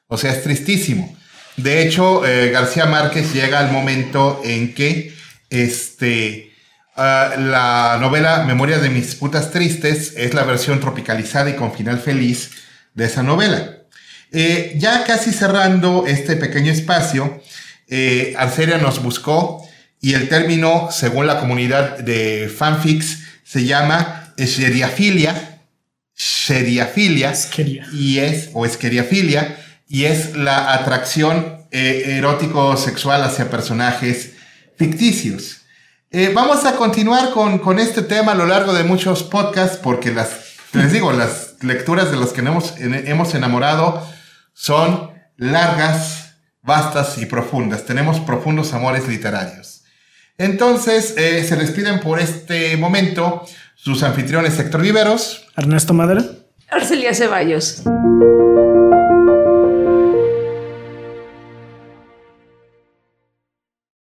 O 0.07 0.17
sea, 0.17 0.33
es 0.33 0.43
tristísimo. 0.43 1.15
De 1.59 1.83
hecho, 1.83 2.27
eh, 2.27 2.51
García 2.51 2.87
Márquez 2.87 3.35
llega 3.35 3.59
al 3.59 3.71
momento 3.71 4.41
en 4.43 4.73
que 4.75 5.15
este, 5.51 6.53
ah, 6.97 7.35
la 7.37 7.99
novela 8.01 8.45
Memoria 8.45 8.79
de 8.79 8.89
mis 8.89 9.15
putas 9.15 9.51
tristes 9.51 10.15
es 10.17 10.33
la 10.33 10.45
versión 10.45 10.81
tropicalizada 10.81 11.51
y 11.51 11.57
con 11.57 11.75
final 11.75 11.99
feliz 11.99 12.51
de 12.95 13.05
esa 13.05 13.23
novela. 13.23 13.80
Eh, 14.33 14.75
ya 14.77 15.05
casi 15.05 15.33
cerrando 15.33 16.05
este 16.07 16.37
pequeño 16.37 16.73
espacio, 16.73 17.43
eh, 17.89 18.35
Arcelia 18.39 18.79
nos 18.79 19.03
buscó 19.03 19.67
y 20.01 20.15
el 20.15 20.29
término, 20.29 20.89
según 20.91 21.27
la 21.27 21.41
comunidad 21.41 21.99
de 21.99 22.49
fanfics, 22.49 23.25
se 23.45 23.65
llama 23.65 24.33
seriafilia, 26.15 27.31
Esqueria. 27.33 27.87
y 27.93 28.19
es, 28.19 28.51
o 28.55 28.65
esqueriafilia, 28.65 29.57
y 29.89 30.05
es 30.05 30.37
la 30.37 30.73
atracción 30.73 31.67
eh, 31.73 32.17
erótico-sexual 32.19 33.23
hacia 33.25 33.51
personajes 33.51 34.33
ficticios. 34.77 35.63
Eh, 36.13 36.33
vamos 36.35 36.65
a 36.65 36.77
continuar 36.77 37.31
con, 37.31 37.59
con 37.59 37.79
este 37.79 38.03
tema 38.03 38.33
a 38.33 38.35
lo 38.35 38.47
largo 38.47 38.73
de 38.73 38.85
muchos 38.85 39.23
podcasts, 39.23 39.79
porque 39.83 40.13
las, 40.13 40.31
les 40.73 40.93
digo, 40.93 41.13
las 41.13 41.55
lecturas 41.63 42.11
de 42.11 42.17
las 42.17 42.31
que 42.31 42.41
hemos, 42.41 42.75
hemos 42.79 43.35
enamorado 43.35 44.07
son 44.53 45.11
largas, 45.37 46.37
vastas 46.63 47.19
y 47.19 47.27
profundas. 47.27 47.85
Tenemos 47.85 48.21
profundos 48.21 48.73
amores 48.75 49.09
literarios. 49.09 49.85
Entonces, 50.39 51.15
eh, 51.17 51.45
se 51.45 51.57
despiden 51.57 52.01
por 52.01 52.19
este 52.19 52.77
momento 52.77 53.45
sus 53.75 54.03
anfitriones 54.03 54.59
Héctor 54.59 54.83
Viveros. 54.83 55.47
Ernesto 55.57 55.93
Madera. 55.95 56.25
Arcelia 56.71 57.15
Ceballos. 57.15 57.83